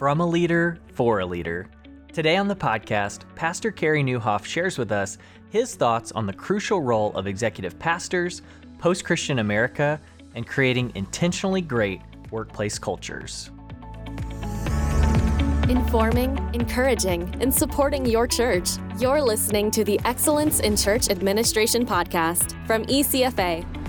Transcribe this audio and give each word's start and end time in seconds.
from 0.00 0.20
a 0.22 0.26
leader 0.26 0.78
for 0.94 1.20
a 1.20 1.26
leader. 1.26 1.68
Today 2.14 2.38
on 2.38 2.48
the 2.48 2.56
podcast, 2.56 3.20
Pastor 3.34 3.70
Carey 3.70 4.02
Nieuwhof 4.02 4.46
shares 4.46 4.78
with 4.78 4.92
us 4.92 5.18
his 5.50 5.74
thoughts 5.74 6.10
on 6.12 6.24
the 6.24 6.32
crucial 6.32 6.80
role 6.80 7.12
of 7.14 7.26
executive 7.26 7.78
pastors, 7.78 8.40
post 8.78 9.04
Christian 9.04 9.40
America, 9.40 10.00
and 10.34 10.46
creating 10.46 10.90
intentionally 10.94 11.60
great 11.60 12.00
workplace 12.30 12.78
cultures. 12.78 13.50
Informing, 15.68 16.48
encouraging, 16.54 17.36
and 17.42 17.54
supporting 17.54 18.06
your 18.06 18.26
church. 18.26 18.70
You're 18.98 19.20
listening 19.20 19.70
to 19.72 19.84
the 19.84 20.00
Excellence 20.06 20.60
in 20.60 20.78
Church 20.78 21.10
Administration 21.10 21.84
podcast 21.84 22.56
from 22.66 22.86
ECFA. 22.86 23.79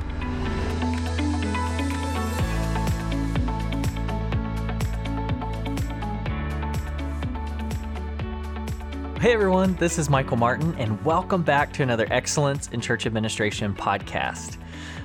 Hey 9.22 9.34
everyone, 9.34 9.76
this 9.76 10.00
is 10.00 10.10
Michael 10.10 10.36
Martin, 10.38 10.74
and 10.80 11.00
welcome 11.06 11.44
back 11.44 11.72
to 11.74 11.84
another 11.84 12.08
Excellence 12.10 12.70
in 12.70 12.82
Church 12.82 13.06
Administration 13.06 13.76
podcast. 13.76 14.58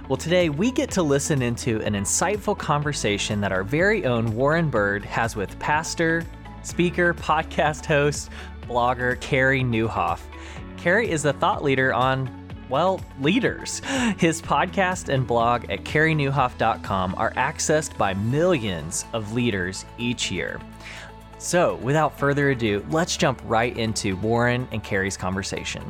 Well, 0.09 0.17
today 0.17 0.49
we 0.49 0.71
get 0.71 0.91
to 0.93 1.03
listen 1.03 1.43
into 1.43 1.83
an 1.83 1.93
insightful 1.93 2.57
conversation 2.57 3.43
that 3.43 3.53
our 3.53 3.63
very 3.63 4.07
own 4.07 4.35
Warren 4.35 4.71
Bird 4.71 5.05
has 5.05 5.37
with 5.37 5.59
pastor, 5.59 6.25
speaker, 6.63 7.13
podcast 7.13 7.85
host, 7.85 8.31
blogger 8.63 9.21
Carey 9.21 9.61
Nieuwhof. 9.61 10.21
Carey 10.79 11.11
is 11.11 11.27
a 11.27 11.35
thought 11.35 11.63
leader 11.63 11.93
on 11.93 12.31
well, 12.71 13.01
leaders. 13.21 13.81
His 14.19 14.43
podcast 14.43 15.09
and 15.09 15.27
blog 15.27 15.71
at 15.71 15.85
careynieuwhof.com 15.85 17.15
are 17.17 17.33
accessed 17.35 17.97
by 17.97 18.15
millions 18.15 19.05
of 19.13 19.35
leaders 19.35 19.85
each 19.99 20.33
year. 20.33 20.59
So, 21.39 21.77
without 21.77 22.19
further 22.19 22.51
ado, 22.51 22.85
let's 22.91 23.17
jump 23.17 23.43
right 23.45 23.77
into 23.77 24.17
Warren 24.17 24.67
and 24.73 24.83
Carey's 24.83 25.17
conversation. 25.17 25.83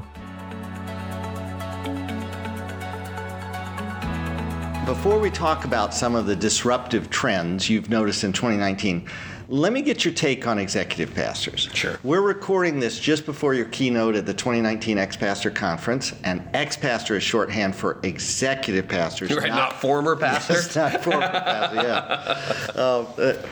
Before 4.84 5.19
we 5.19 5.30
talk 5.30 5.64
about 5.64 5.94
some 5.94 6.14
of 6.14 6.27
the 6.27 6.36
disruptive 6.36 7.11
trends 7.11 7.69
you've 7.69 7.91
noticed 7.91 8.22
in 8.22 8.33
2019, 8.33 9.08
let 9.48 9.72
me 9.72 9.80
get 9.80 10.05
your 10.05 10.12
take 10.12 10.47
on 10.47 10.58
executive 10.58 11.14
pastors. 11.14 11.69
Sure. 11.72 11.98
We're 12.03 12.20
recording 12.20 12.81
this 12.81 12.98
just 12.98 13.27
before 13.27 13.55
your 13.55 13.66
keynote 13.66 14.16
at 14.16 14.27
the 14.27 14.34
2019 14.34 14.98
Ex 14.98 15.16
Pastor 15.16 15.50
Conference, 15.50 16.12
and 16.25 16.42
ex 16.53 16.77
pastor 16.77 17.16
is 17.16 17.22
shorthand 17.22 17.77
for 17.77 18.00
executive 18.03 18.88
pastors. 18.88 19.34
Right, 19.34 19.48
not, 19.48 19.56
not 19.56 19.81
former 19.81 20.16
pastors. 20.16 20.56
Yes, 20.77 20.77
not 20.77 21.05
former 21.05 21.28
pastor, 21.28 21.77
yeah. 21.77 22.53
Uh, 22.77 23.03
uh, 23.19 23.47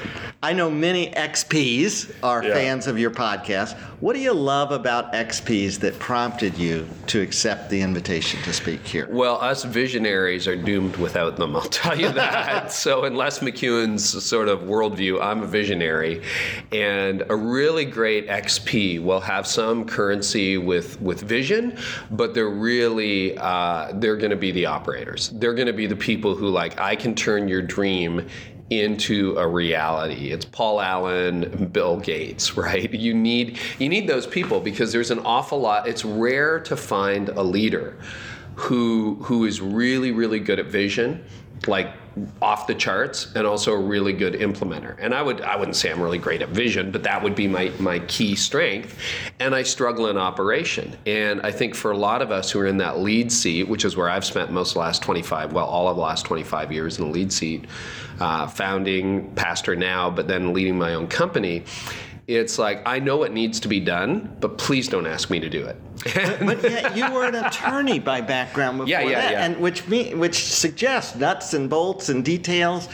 I 0.44 0.52
know 0.52 0.70
many 0.70 1.10
XPs 1.10 2.14
are 2.22 2.44
yeah. 2.44 2.52
fans 2.52 2.86
of 2.86 2.98
your 2.98 3.10
podcast. 3.10 3.78
What 4.00 4.12
do 4.12 4.20
you 4.20 4.34
love 4.34 4.72
about 4.72 5.14
XPs 5.14 5.78
that 5.78 5.98
prompted 5.98 6.58
you 6.58 6.86
to 7.06 7.22
accept 7.22 7.70
the 7.70 7.80
invitation 7.80 8.42
to 8.42 8.52
speak 8.52 8.86
here? 8.86 9.08
Well, 9.10 9.40
us 9.40 9.64
visionaries 9.64 10.46
are 10.46 10.54
doomed 10.54 10.96
without 10.96 11.38
them, 11.38 11.56
I'll 11.56 11.62
tell 11.62 11.98
you 11.98 12.12
that. 12.12 12.70
so, 12.84 13.06
in 13.06 13.14
Les 13.14 13.38
McKeown's 13.38 14.22
sort 14.22 14.48
of 14.48 14.64
worldview, 14.64 15.18
I'm 15.22 15.42
a 15.42 15.46
visionary. 15.46 16.22
And 16.72 17.22
a 17.30 17.36
really 17.36 17.86
great 17.86 18.28
XP 18.28 19.02
will 19.02 19.20
have 19.20 19.46
some 19.46 19.86
currency 19.86 20.58
with, 20.58 21.00
with 21.00 21.22
vision, 21.22 21.78
but 22.10 22.34
they're 22.34 22.50
really, 22.50 23.38
uh, 23.38 23.92
they're 23.94 24.18
going 24.18 24.30
to 24.30 24.36
be 24.36 24.50
the 24.50 24.66
operators. 24.66 25.30
They're 25.30 25.54
going 25.54 25.68
to 25.68 25.72
be 25.72 25.86
the 25.86 25.96
people 25.96 26.34
who, 26.34 26.50
like, 26.50 26.78
I 26.78 26.96
can 26.96 27.14
turn 27.14 27.48
your 27.48 27.62
dream 27.62 28.28
into 28.70 29.36
a 29.36 29.46
reality. 29.46 30.32
It's 30.32 30.44
Paul 30.44 30.80
Allen, 30.80 31.68
Bill 31.72 31.98
Gates, 31.98 32.56
right? 32.56 32.92
You 32.92 33.14
need 33.14 33.58
you 33.78 33.88
need 33.88 34.06
those 34.06 34.26
people 34.26 34.60
because 34.60 34.92
there's 34.92 35.10
an 35.10 35.20
awful 35.20 35.60
lot. 35.60 35.86
It's 35.88 36.04
rare 36.04 36.60
to 36.60 36.76
find 36.76 37.28
a 37.30 37.42
leader 37.42 37.96
who 38.56 39.16
who 39.22 39.44
is 39.44 39.60
really 39.60 40.12
really 40.12 40.38
good 40.40 40.58
at 40.58 40.66
vision, 40.66 41.24
like 41.68 41.92
off 42.40 42.66
the 42.66 42.74
charts 42.74 43.32
and 43.34 43.46
also 43.46 43.72
a 43.72 43.78
really 43.78 44.12
good 44.12 44.34
implementer. 44.34 44.96
And 45.00 45.12
I 45.12 45.22
would 45.22 45.40
I 45.40 45.56
wouldn't 45.56 45.76
say 45.76 45.90
I'm 45.90 46.00
really 46.00 46.18
great 46.18 46.42
at 46.42 46.50
vision, 46.50 46.90
but 46.90 47.02
that 47.02 47.22
would 47.22 47.34
be 47.34 47.48
my 47.48 47.72
my 47.78 47.98
key 48.00 48.36
strength. 48.36 48.98
And 49.40 49.54
I 49.54 49.62
struggle 49.62 50.08
in 50.08 50.16
operation. 50.16 50.96
And 51.06 51.40
I 51.42 51.50
think 51.50 51.74
for 51.74 51.90
a 51.90 51.96
lot 51.96 52.22
of 52.22 52.30
us 52.30 52.50
who 52.50 52.60
are 52.60 52.66
in 52.66 52.76
that 52.78 52.98
lead 53.00 53.32
seat, 53.32 53.68
which 53.68 53.84
is 53.84 53.96
where 53.96 54.08
I've 54.08 54.24
spent 54.24 54.52
most 54.52 54.70
of 54.70 54.74
the 54.74 54.80
last 54.80 55.02
25, 55.02 55.52
well, 55.52 55.66
all 55.66 55.88
of 55.88 55.96
the 55.96 56.02
last 56.02 56.24
25 56.24 56.72
years 56.72 56.98
in 56.98 57.06
the 57.06 57.10
lead 57.10 57.32
seat, 57.32 57.66
uh, 58.20 58.46
founding 58.46 59.34
pastor 59.34 59.74
now, 59.74 60.10
but 60.10 60.28
then 60.28 60.52
leading 60.52 60.78
my 60.78 60.94
own 60.94 61.08
company 61.08 61.64
it's 62.26 62.58
like 62.58 62.82
I 62.86 63.00
know 63.00 63.16
what 63.18 63.32
needs 63.32 63.60
to 63.60 63.68
be 63.68 63.80
done, 63.80 64.34
but 64.40 64.56
please 64.56 64.88
don't 64.88 65.06
ask 65.06 65.30
me 65.30 65.40
to 65.40 65.50
do 65.50 65.64
it. 65.66 65.76
But, 66.04 66.62
yet 66.62 66.96
you 66.96 67.10
were 67.12 67.26
an 67.26 67.34
attorney 67.34 67.98
by 67.98 68.20
background 68.20 68.78
before 68.78 68.88
yeah, 68.88 69.00
yeah, 69.00 69.20
that, 69.20 69.32
yeah. 69.32 69.44
and 69.44 69.56
which 69.56 69.86
me, 69.88 70.14
which 70.14 70.44
suggests 70.44 71.16
nuts 71.16 71.54
and 71.54 71.70
bolts 71.70 72.08
and 72.08 72.24
details. 72.24 72.86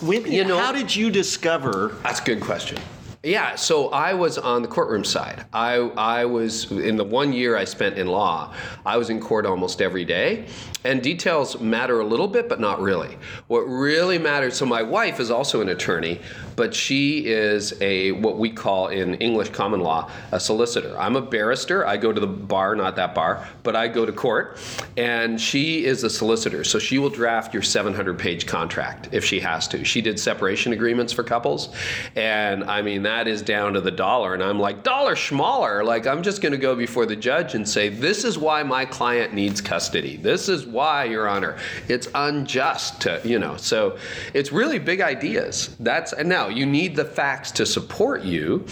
When, 0.00 0.30
you 0.30 0.44
know, 0.44 0.58
how 0.58 0.72
did 0.72 0.94
you 0.94 1.10
discover? 1.10 1.96
That's 2.02 2.20
a 2.20 2.24
good 2.24 2.40
question. 2.40 2.78
Yeah, 3.24 3.56
so 3.56 3.88
I 3.88 4.14
was 4.14 4.38
on 4.38 4.62
the 4.62 4.68
courtroom 4.68 5.02
side. 5.02 5.44
I 5.52 5.74
I 5.74 6.24
was 6.24 6.70
in 6.70 6.96
the 6.96 7.02
one 7.02 7.32
year 7.32 7.56
I 7.56 7.64
spent 7.64 7.98
in 7.98 8.06
law. 8.06 8.54
I 8.86 8.96
was 8.96 9.10
in 9.10 9.18
court 9.18 9.44
almost 9.44 9.82
every 9.82 10.04
day, 10.04 10.46
and 10.84 11.02
details 11.02 11.58
matter 11.58 11.98
a 11.98 12.06
little 12.06 12.28
bit, 12.28 12.48
but 12.48 12.60
not 12.60 12.80
really. 12.80 13.18
What 13.48 13.62
really 13.62 14.18
matters. 14.18 14.56
So 14.56 14.66
my 14.66 14.84
wife 14.84 15.18
is 15.18 15.32
also 15.32 15.60
an 15.60 15.68
attorney, 15.70 16.20
but 16.54 16.72
she 16.72 17.26
is 17.26 17.74
a 17.80 18.12
what 18.12 18.38
we 18.38 18.50
call 18.50 18.86
in 18.86 19.16
English 19.16 19.48
common 19.48 19.80
law 19.80 20.08
a 20.30 20.38
solicitor. 20.38 20.96
I'm 20.96 21.16
a 21.16 21.20
barrister. 21.20 21.84
I 21.84 21.96
go 21.96 22.12
to 22.12 22.20
the 22.20 22.26
bar, 22.28 22.76
not 22.76 22.94
that 22.96 23.16
bar, 23.16 23.48
but 23.64 23.74
I 23.74 23.88
go 23.88 24.06
to 24.06 24.12
court, 24.12 24.58
and 24.96 25.40
she 25.40 25.84
is 25.84 26.04
a 26.04 26.10
solicitor. 26.10 26.62
So 26.62 26.78
she 26.78 26.98
will 26.98 27.10
draft 27.10 27.52
your 27.52 27.64
700-page 27.64 28.46
contract 28.46 29.08
if 29.10 29.24
she 29.24 29.40
has 29.40 29.66
to. 29.68 29.84
She 29.84 30.02
did 30.02 30.20
separation 30.20 30.72
agreements 30.72 31.12
for 31.12 31.24
couples, 31.24 31.74
and 32.14 32.62
I 32.62 32.80
mean 32.80 33.02
that 33.08 33.26
is 33.26 33.42
down 33.42 33.72
to 33.72 33.80
the 33.80 33.90
dollar. 33.90 34.34
And 34.34 34.42
I'm 34.42 34.60
like, 34.60 34.84
dollar 34.84 35.14
schmaller. 35.14 35.84
Like, 35.84 36.06
I'm 36.06 36.22
just 36.22 36.42
going 36.42 36.52
to 36.52 36.58
go 36.58 36.76
before 36.76 37.06
the 37.06 37.16
judge 37.16 37.54
and 37.54 37.66
say, 37.66 37.88
this 37.88 38.22
is 38.22 38.38
why 38.38 38.62
my 38.62 38.84
client 38.84 39.32
needs 39.32 39.60
custody. 39.60 40.16
This 40.16 40.48
is 40.48 40.66
why, 40.66 41.04
Your 41.04 41.26
Honor, 41.26 41.56
it's 41.88 42.08
unjust 42.14 43.00
to, 43.02 43.20
you 43.24 43.38
know. 43.38 43.56
So 43.56 43.98
it's 44.34 44.52
really 44.52 44.78
big 44.78 45.00
ideas. 45.00 45.74
That's, 45.80 46.12
and 46.12 46.28
now 46.28 46.48
you 46.48 46.66
need 46.66 46.94
the 46.94 47.04
facts 47.04 47.50
to 47.52 47.66
support 47.66 48.22
you, 48.22 48.66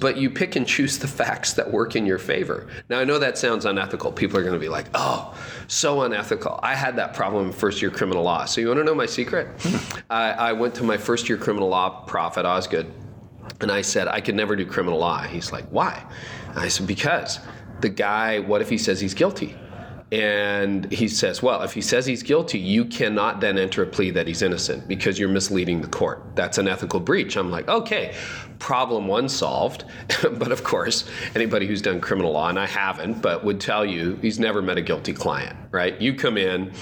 but 0.00 0.16
you 0.16 0.30
pick 0.30 0.56
and 0.56 0.66
choose 0.66 0.98
the 0.98 1.08
facts 1.08 1.52
that 1.52 1.70
work 1.70 1.94
in 1.94 2.06
your 2.06 2.18
favor. 2.18 2.66
Now, 2.88 2.98
I 2.98 3.04
know 3.04 3.18
that 3.18 3.36
sounds 3.36 3.66
unethical. 3.66 4.12
People 4.12 4.38
are 4.38 4.42
going 4.42 4.54
to 4.54 4.58
be 4.58 4.70
like, 4.70 4.86
oh, 4.94 5.38
so 5.68 6.02
unethical. 6.02 6.58
I 6.62 6.74
had 6.74 6.96
that 6.96 7.14
problem 7.14 7.46
in 7.46 7.52
first 7.52 7.82
year 7.82 7.90
criminal 7.90 8.22
law. 8.22 8.46
So 8.46 8.60
you 8.60 8.68
want 8.68 8.80
to 8.80 8.84
know 8.84 8.94
my 8.94 9.06
secret? 9.06 9.48
Hmm. 9.60 9.98
I, 10.08 10.30
I 10.32 10.52
went 10.52 10.74
to 10.76 10.84
my 10.84 10.96
first 10.96 11.28
year 11.28 11.36
criminal 11.36 11.68
law 11.68 12.04
prof 12.06 12.38
at 12.38 12.46
Osgoode 12.46 12.92
and 13.60 13.70
I 13.70 13.82
said, 13.82 14.08
I 14.08 14.20
could 14.20 14.34
never 14.34 14.56
do 14.56 14.66
criminal 14.66 14.98
law. 14.98 15.22
He's 15.22 15.52
like, 15.52 15.64
why? 15.66 16.04
And 16.48 16.58
I 16.58 16.68
said, 16.68 16.86
because 16.86 17.38
the 17.80 17.88
guy, 17.88 18.40
what 18.40 18.60
if 18.60 18.68
he 18.68 18.78
says 18.78 19.00
he's 19.00 19.14
guilty? 19.14 19.56
And 20.14 20.92
he 20.92 21.08
says, 21.08 21.42
well, 21.42 21.62
if 21.62 21.72
he 21.72 21.80
says 21.80 22.06
he's 22.06 22.22
guilty, 22.22 22.60
you 22.60 22.84
cannot 22.84 23.40
then 23.40 23.58
enter 23.58 23.82
a 23.82 23.86
plea 23.86 24.10
that 24.10 24.28
he's 24.28 24.42
innocent 24.42 24.86
because 24.86 25.18
you're 25.18 25.28
misleading 25.28 25.80
the 25.80 25.88
court. 25.88 26.22
That's 26.36 26.56
an 26.56 26.68
ethical 26.68 27.00
breach. 27.00 27.36
I'm 27.36 27.50
like, 27.50 27.66
okay, 27.66 28.14
problem 28.60 29.08
one 29.08 29.28
solved. 29.28 29.86
but 30.22 30.52
of 30.52 30.62
course, 30.62 31.10
anybody 31.34 31.66
who's 31.66 31.82
done 31.82 32.00
criminal 32.00 32.30
law, 32.30 32.48
and 32.48 32.60
I 32.60 32.66
haven't, 32.68 33.22
but 33.22 33.42
would 33.42 33.60
tell 33.60 33.84
you 33.84 34.14
he's 34.22 34.38
never 34.38 34.62
met 34.62 34.78
a 34.78 34.82
guilty 34.82 35.12
client, 35.12 35.56
right? 35.72 36.00
You 36.00 36.14
come 36.14 36.38
in. 36.38 36.72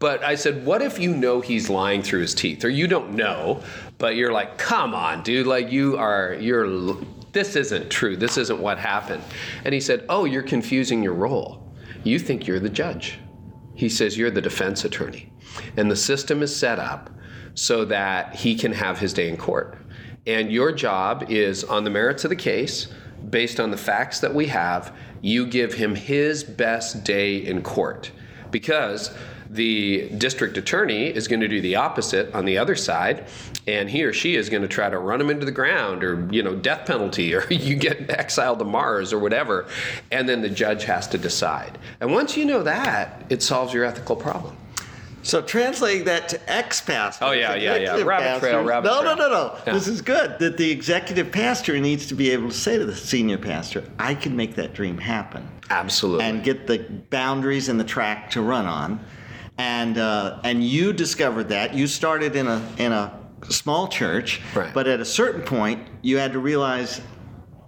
But 0.00 0.24
I 0.24 0.34
said, 0.34 0.66
what 0.66 0.82
if 0.82 0.98
you 0.98 1.14
know 1.14 1.40
he's 1.40 1.70
lying 1.70 2.02
through 2.02 2.22
his 2.22 2.34
teeth? 2.34 2.64
Or 2.64 2.68
you 2.68 2.88
don't 2.88 3.12
know, 3.12 3.62
but 3.98 4.16
you're 4.16 4.32
like, 4.32 4.58
come 4.58 4.92
on, 4.92 5.22
dude, 5.22 5.46
like 5.46 5.70
you 5.70 5.96
are, 5.98 6.34
you're, 6.40 6.96
this 7.30 7.54
isn't 7.54 7.90
true. 7.90 8.16
This 8.16 8.38
isn't 8.38 8.58
what 8.58 8.80
happened. 8.80 9.22
And 9.64 9.72
he 9.72 9.80
said, 9.80 10.04
oh, 10.08 10.24
you're 10.24 10.42
confusing 10.42 11.00
your 11.00 11.14
role. 11.14 11.61
You 12.04 12.18
think 12.18 12.46
you're 12.46 12.60
the 12.60 12.68
judge. 12.68 13.18
He 13.74 13.88
says, 13.88 14.18
you're 14.18 14.30
the 14.30 14.42
defense 14.42 14.84
attorney. 14.84 15.32
And 15.76 15.90
the 15.90 15.96
system 15.96 16.42
is 16.42 16.54
set 16.54 16.78
up 16.78 17.10
so 17.54 17.84
that 17.86 18.34
he 18.34 18.54
can 18.54 18.72
have 18.72 18.98
his 18.98 19.12
day 19.12 19.28
in 19.28 19.36
court. 19.36 19.78
And 20.26 20.52
your 20.52 20.72
job 20.72 21.26
is 21.30 21.64
on 21.64 21.84
the 21.84 21.90
merits 21.90 22.24
of 22.24 22.30
the 22.30 22.36
case, 22.36 22.88
based 23.30 23.60
on 23.60 23.70
the 23.70 23.76
facts 23.76 24.20
that 24.20 24.34
we 24.34 24.46
have, 24.46 24.94
you 25.20 25.46
give 25.46 25.74
him 25.74 25.94
his 25.94 26.44
best 26.44 27.04
day 27.04 27.36
in 27.36 27.62
court. 27.62 28.10
Because 28.50 29.10
the 29.52 30.08
district 30.16 30.56
attorney 30.56 31.08
is 31.08 31.28
going 31.28 31.40
to 31.40 31.48
do 31.48 31.60
the 31.60 31.76
opposite 31.76 32.34
on 32.34 32.46
the 32.46 32.56
other 32.56 32.74
side, 32.74 33.26
and 33.66 33.90
he 33.90 34.02
or 34.02 34.12
she 34.12 34.34
is 34.34 34.48
going 34.48 34.62
to 34.62 34.68
try 34.68 34.88
to 34.88 34.98
run 34.98 35.20
him 35.20 35.28
into 35.28 35.44
the 35.44 35.52
ground 35.52 36.02
or, 36.02 36.26
you 36.32 36.42
know, 36.42 36.54
death 36.56 36.86
penalty 36.86 37.34
or 37.34 37.46
you 37.52 37.76
get 37.76 38.10
exiled 38.10 38.58
to 38.60 38.64
Mars 38.64 39.12
or 39.12 39.18
whatever. 39.18 39.66
And 40.10 40.26
then 40.26 40.40
the 40.40 40.48
judge 40.48 40.84
has 40.84 41.06
to 41.08 41.18
decide. 41.18 41.78
And 42.00 42.12
once 42.12 42.34
you 42.34 42.46
know 42.46 42.62
that, 42.62 43.26
it 43.28 43.42
solves 43.42 43.74
your 43.74 43.84
ethical 43.84 44.16
problem. 44.16 44.56
So 45.22 45.40
translating 45.42 46.04
that 46.06 46.30
to 46.30 46.52
ex-pastor. 46.52 47.24
Oh, 47.24 47.30
yeah, 47.30 47.54
yeah, 47.54 47.76
yeah. 47.76 48.02
Rabbit 48.02 48.40
trail, 48.40 48.64
rabbit 48.64 48.88
no, 48.88 49.02
trail. 49.02 49.16
no, 49.16 49.28
no, 49.28 49.30
no. 49.30 49.58
Yeah. 49.66 49.74
This 49.74 49.86
is 49.86 50.00
good. 50.02 50.38
That 50.38 50.56
the 50.56 50.68
executive 50.68 51.30
pastor 51.30 51.78
needs 51.78 52.06
to 52.06 52.14
be 52.14 52.30
able 52.30 52.48
to 52.48 52.54
say 52.54 52.78
to 52.78 52.84
the 52.84 52.96
senior 52.96 53.38
pastor, 53.38 53.84
"I 54.00 54.16
can 54.16 54.34
make 54.34 54.56
that 54.56 54.74
dream 54.74 54.98
happen," 54.98 55.46
Absolutely. 55.70 56.24
and 56.24 56.42
get 56.42 56.66
the 56.66 56.78
boundaries 57.10 57.68
and 57.68 57.78
the 57.78 57.84
track 57.84 58.30
to 58.30 58.42
run 58.42 58.66
on. 58.66 58.98
And 59.62 59.96
uh, 59.96 60.40
and 60.42 60.64
you 60.64 60.92
discovered 60.92 61.48
that 61.50 61.72
you 61.72 61.86
started 61.86 62.34
in 62.34 62.48
a 62.48 62.60
in 62.78 62.90
a 62.90 63.12
small 63.48 63.86
church, 63.86 64.40
Right. 64.56 64.74
but 64.74 64.88
at 64.88 64.98
a 64.98 65.04
certain 65.04 65.42
point 65.42 65.86
you 66.02 66.18
had 66.18 66.32
to 66.32 66.40
realize, 66.40 67.00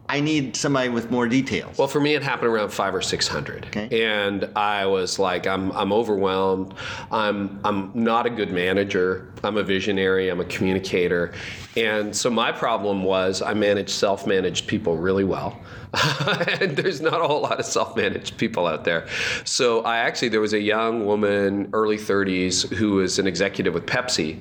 I 0.06 0.20
need 0.20 0.54
somebody 0.54 0.90
with 0.90 1.10
more 1.10 1.26
details. 1.26 1.78
Well, 1.78 1.88
for 1.88 1.98
me, 1.98 2.14
it 2.14 2.22
happened 2.22 2.50
around 2.50 2.70
five 2.70 2.94
or 2.94 3.00
six 3.00 3.26
hundred, 3.26 3.66
Okay. 3.66 4.04
and 4.04 4.48
I 4.54 4.84
was 4.84 5.18
like, 5.18 5.46
I'm, 5.46 5.72
I'm 5.72 5.92
overwhelmed. 5.94 6.74
I'm, 7.10 7.58
I'm 7.64 7.90
not 7.94 8.26
a 8.26 8.30
good 8.30 8.50
manager. 8.52 9.32
I'm 9.42 9.56
a 9.56 9.62
visionary. 9.62 10.28
I'm 10.28 10.40
a 10.40 10.44
communicator, 10.44 11.32
and 11.76 12.14
so 12.14 12.28
my 12.28 12.52
problem 12.52 13.02
was 13.02 13.40
I 13.40 13.54
managed 13.54 13.90
self-managed 13.90 14.66
people 14.66 14.98
really 14.98 15.24
well, 15.24 15.58
and 16.60 16.76
there's 16.76 17.00
not 17.00 17.22
a 17.22 17.26
whole 17.26 17.40
lot 17.40 17.58
of 17.58 17.64
self-managed 17.64 18.36
people 18.36 18.66
out 18.66 18.84
there. 18.84 19.08
So 19.44 19.82
I 19.84 19.98
actually 19.98 20.28
there 20.28 20.40
was 20.42 20.52
a 20.52 20.60
young 20.60 21.06
woman, 21.06 21.70
early 21.72 21.96
30s, 21.98 22.70
who 22.74 22.92
was 22.96 23.18
an 23.18 23.26
executive 23.26 23.72
with 23.72 23.86
Pepsi, 23.86 24.38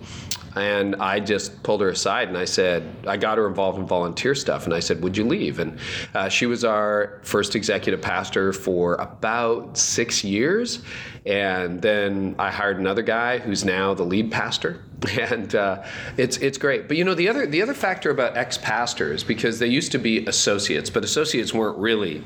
and 0.55 0.95
I 0.97 1.19
just 1.19 1.63
pulled 1.63 1.81
her 1.81 1.89
aside 1.89 2.27
and 2.27 2.37
I 2.37 2.45
said, 2.45 2.83
I 3.07 3.17
got 3.17 3.37
her 3.37 3.47
involved 3.47 3.79
in 3.79 3.85
volunteer 3.85 4.35
stuff. 4.35 4.65
And 4.65 4.73
I 4.73 4.79
said, 4.79 5.01
Would 5.01 5.17
you 5.17 5.25
leave? 5.25 5.59
And 5.59 5.79
uh, 6.13 6.29
she 6.29 6.45
was 6.45 6.63
our 6.63 7.19
first 7.23 7.55
executive 7.55 8.01
pastor 8.01 8.53
for 8.53 8.95
about 8.95 9.77
six 9.77 10.23
years. 10.23 10.83
And 11.25 11.81
then 11.81 12.35
I 12.37 12.51
hired 12.51 12.79
another 12.79 13.01
guy 13.01 13.39
who's 13.39 13.63
now 13.63 13.93
the 13.93 14.03
lead 14.03 14.31
pastor. 14.31 14.81
And 15.19 15.53
uh, 15.53 15.83
it's 16.15 16.37
it's 16.37 16.57
great. 16.57 16.87
But 16.87 16.95
you 16.95 17.03
know 17.03 17.13
the 17.13 17.27
other 17.27 17.45
the 17.45 17.61
other 17.61 17.73
factor 17.73 18.09
about 18.09 18.37
ex 18.37 18.57
pastors 18.57 19.21
because 19.21 19.59
they 19.59 19.67
used 19.67 19.91
to 19.91 19.97
be 19.97 20.25
associates, 20.25 20.89
but 20.89 21.03
associates 21.03 21.53
weren't 21.53 21.77
really 21.77 22.23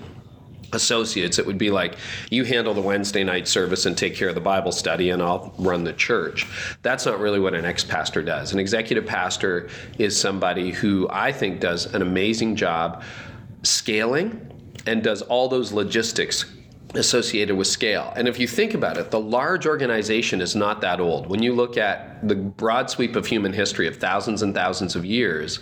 associates, 0.73 1.39
it 1.39 1.45
would 1.45 1.57
be 1.57 1.71
like 1.71 1.95
you 2.29 2.43
handle 2.43 2.73
the 2.73 2.81
Wednesday 2.81 3.23
night 3.23 3.47
service 3.47 3.85
and 3.85 3.97
take 3.97 4.15
care 4.15 4.29
of 4.29 4.35
the 4.35 4.41
Bible 4.41 4.71
study, 4.71 5.09
and 5.09 5.21
I'll 5.21 5.53
run 5.57 5.83
the 5.83 5.93
church. 5.93 6.45
That's 6.81 7.05
not 7.05 7.19
really 7.19 7.39
what 7.39 7.53
an 7.53 7.65
ex 7.65 7.83
pastor 7.83 8.21
does. 8.21 8.53
An 8.53 8.59
executive 8.59 9.05
pastor 9.05 9.69
is 9.97 10.19
somebody 10.19 10.71
who 10.71 11.07
I 11.11 11.31
think 11.31 11.59
does 11.59 11.93
an 11.93 12.01
amazing 12.01 12.55
job 12.55 13.03
scaling 13.63 14.43
and 14.85 15.03
does 15.03 15.21
all 15.23 15.49
those 15.49 15.71
logistics 15.71 16.45
associated 16.93 17.55
with 17.55 17.67
scale. 17.67 18.13
And 18.15 18.27
if 18.27 18.39
you 18.39 18.47
think 18.47 18.73
about 18.73 18.97
it, 18.97 19.11
the 19.11 19.19
large 19.19 19.65
organization 19.65 20.41
is 20.41 20.55
not 20.55 20.81
that 20.81 20.99
old. 20.99 21.27
When 21.27 21.43
you 21.43 21.53
look 21.53 21.77
at 21.77 22.27
the 22.27 22.35
broad 22.35 22.89
sweep 22.89 23.15
of 23.15 23.25
human 23.25 23.53
history 23.53 23.87
of 23.87 23.97
thousands 23.97 24.41
and 24.41 24.53
thousands 24.53 24.95
of 24.95 25.05
years, 25.05 25.59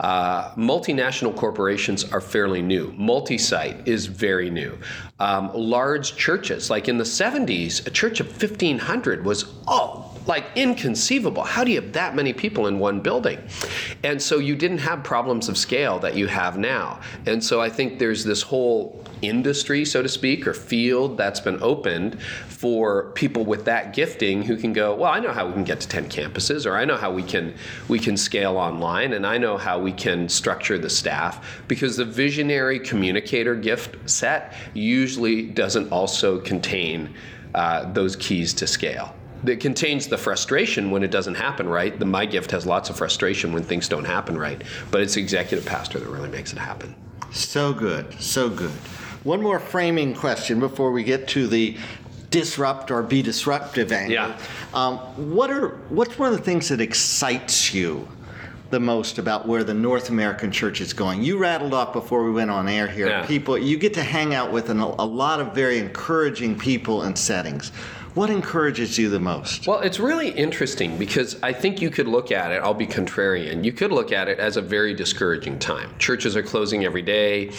uh, 0.00 0.52
multinational 0.54 1.34
corporations 1.34 2.04
are 2.12 2.20
fairly 2.20 2.62
new. 2.62 2.92
Multi 2.96 3.38
site 3.38 3.88
is 3.88 4.06
very 4.06 4.50
new. 4.50 4.78
Um, 5.18 5.50
large 5.54 6.16
churches, 6.16 6.70
like 6.70 6.88
in 6.88 6.98
the 6.98 7.04
70s, 7.04 7.86
a 7.86 7.90
church 7.90 8.20
of 8.20 8.28
1,500 8.28 9.24
was, 9.24 9.54
oh, 9.66 10.14
like 10.26 10.44
inconceivable. 10.54 11.42
How 11.42 11.64
do 11.64 11.72
you 11.72 11.80
have 11.80 11.92
that 11.94 12.14
many 12.14 12.32
people 12.32 12.66
in 12.66 12.78
one 12.78 13.00
building? 13.00 13.40
And 14.04 14.20
so 14.20 14.38
you 14.38 14.54
didn't 14.54 14.78
have 14.78 15.02
problems 15.02 15.48
of 15.48 15.56
scale 15.56 15.98
that 16.00 16.14
you 16.14 16.26
have 16.26 16.58
now. 16.58 17.00
And 17.26 17.42
so 17.42 17.60
I 17.60 17.70
think 17.70 17.98
there's 17.98 18.22
this 18.22 18.42
whole 18.42 19.04
industry, 19.22 19.84
so 19.84 20.02
to 20.02 20.08
speak, 20.08 20.46
or 20.46 20.54
field 20.54 21.16
that's 21.16 21.40
been 21.40 21.62
opened 21.62 22.20
for 22.48 23.10
people 23.12 23.44
with 23.44 23.64
that 23.66 23.92
gifting 23.92 24.42
who 24.42 24.56
can 24.56 24.72
go, 24.72 24.94
well, 24.94 25.12
I 25.12 25.20
know 25.20 25.32
how 25.32 25.46
we 25.46 25.52
can 25.52 25.64
get 25.64 25.80
to 25.80 25.88
10 25.88 26.08
campuses, 26.08 26.66
or 26.66 26.76
I 26.76 26.84
know 26.84 26.96
how 26.96 27.12
we 27.12 27.22
can 27.22 27.54
we 27.88 27.98
can 27.98 28.16
scale 28.16 28.56
online, 28.56 29.12
and 29.12 29.26
I 29.26 29.38
know 29.38 29.56
how 29.56 29.78
we 29.78 29.92
can 29.92 30.28
structure 30.28 30.78
the 30.78 30.90
staff 30.90 31.62
because 31.68 31.96
the 31.96 32.04
visionary 32.04 32.80
communicator 32.80 33.54
gift 33.54 34.10
set 34.10 34.54
usually 34.74 35.42
doesn't 35.42 35.90
also 35.92 36.40
contain 36.40 37.14
uh, 37.54 37.90
those 37.92 38.16
keys 38.16 38.52
to 38.54 38.66
scale. 38.66 39.14
It 39.46 39.60
contains 39.60 40.08
the 40.08 40.18
frustration 40.18 40.90
when 40.90 41.04
it 41.04 41.10
doesn't 41.10 41.36
happen 41.36 41.68
right. 41.68 41.96
The 41.96 42.04
my 42.04 42.26
gift 42.26 42.50
has 42.50 42.66
lots 42.66 42.90
of 42.90 42.96
frustration 42.96 43.52
when 43.52 43.62
things 43.62 43.88
don't 43.88 44.04
happen 44.04 44.36
right, 44.36 44.62
but 44.90 45.00
it's 45.00 45.14
the 45.14 45.22
executive 45.22 45.64
pastor 45.64 46.00
that 46.00 46.08
really 46.08 46.28
makes 46.28 46.52
it 46.52 46.58
happen. 46.58 46.94
So 47.30 47.72
good, 47.72 48.20
so 48.20 48.48
good. 48.48 48.72
One 49.24 49.42
more 49.42 49.58
framing 49.58 50.14
question 50.14 50.60
before 50.60 50.92
we 50.92 51.02
get 51.04 51.28
to 51.28 51.46
the 51.46 51.76
disrupt 52.30 52.90
or 52.90 53.02
be 53.02 53.22
disruptive 53.22 53.90
angle. 53.90 54.12
Yeah. 54.12 54.38
Um, 54.74 54.98
what 55.34 55.50
are 55.50 55.70
what's 55.88 56.18
one 56.18 56.32
of 56.32 56.38
the 56.38 56.44
things 56.44 56.68
that 56.68 56.80
excites 56.80 57.72
you 57.72 58.06
the 58.70 58.78
most 58.78 59.16
about 59.16 59.48
where 59.48 59.64
the 59.64 59.72
North 59.72 60.10
American 60.10 60.52
church 60.52 60.80
is 60.80 60.92
going? 60.92 61.22
You 61.22 61.38
rattled 61.38 61.74
off 61.74 61.92
before 61.92 62.24
we 62.24 62.30
went 62.30 62.50
on 62.50 62.68
air 62.68 62.86
here. 62.86 63.08
Yeah. 63.08 63.26
People, 63.26 63.56
you 63.58 63.78
get 63.78 63.94
to 63.94 64.02
hang 64.02 64.34
out 64.34 64.52
with 64.52 64.68
an, 64.68 64.80
a 64.80 65.04
lot 65.04 65.40
of 65.40 65.54
very 65.54 65.78
encouraging 65.78 66.58
people 66.58 67.02
and 67.02 67.16
settings. 67.16 67.70
What 68.14 68.30
encourages 68.30 68.98
you 68.98 69.10
the 69.10 69.20
most? 69.20 69.66
Well, 69.66 69.80
it's 69.80 70.00
really 70.00 70.30
interesting 70.30 70.98
because 70.98 71.40
I 71.42 71.52
think 71.52 71.80
you 71.80 71.88
could 71.88 72.08
look 72.08 72.32
at 72.32 72.50
it, 72.50 72.56
I'll 72.62 72.74
be 72.74 72.86
contrarian, 72.86 73.64
you 73.64 73.72
could 73.72 73.92
look 73.92 74.12
at 74.12 74.28
it 74.28 74.38
as 74.38 74.56
a 74.56 74.62
very 74.62 74.92
discouraging 74.92 75.58
time. 75.58 75.90
Churches 75.98 76.36
are 76.36 76.42
closing 76.42 76.84
every 76.84 77.02
day. 77.02 77.52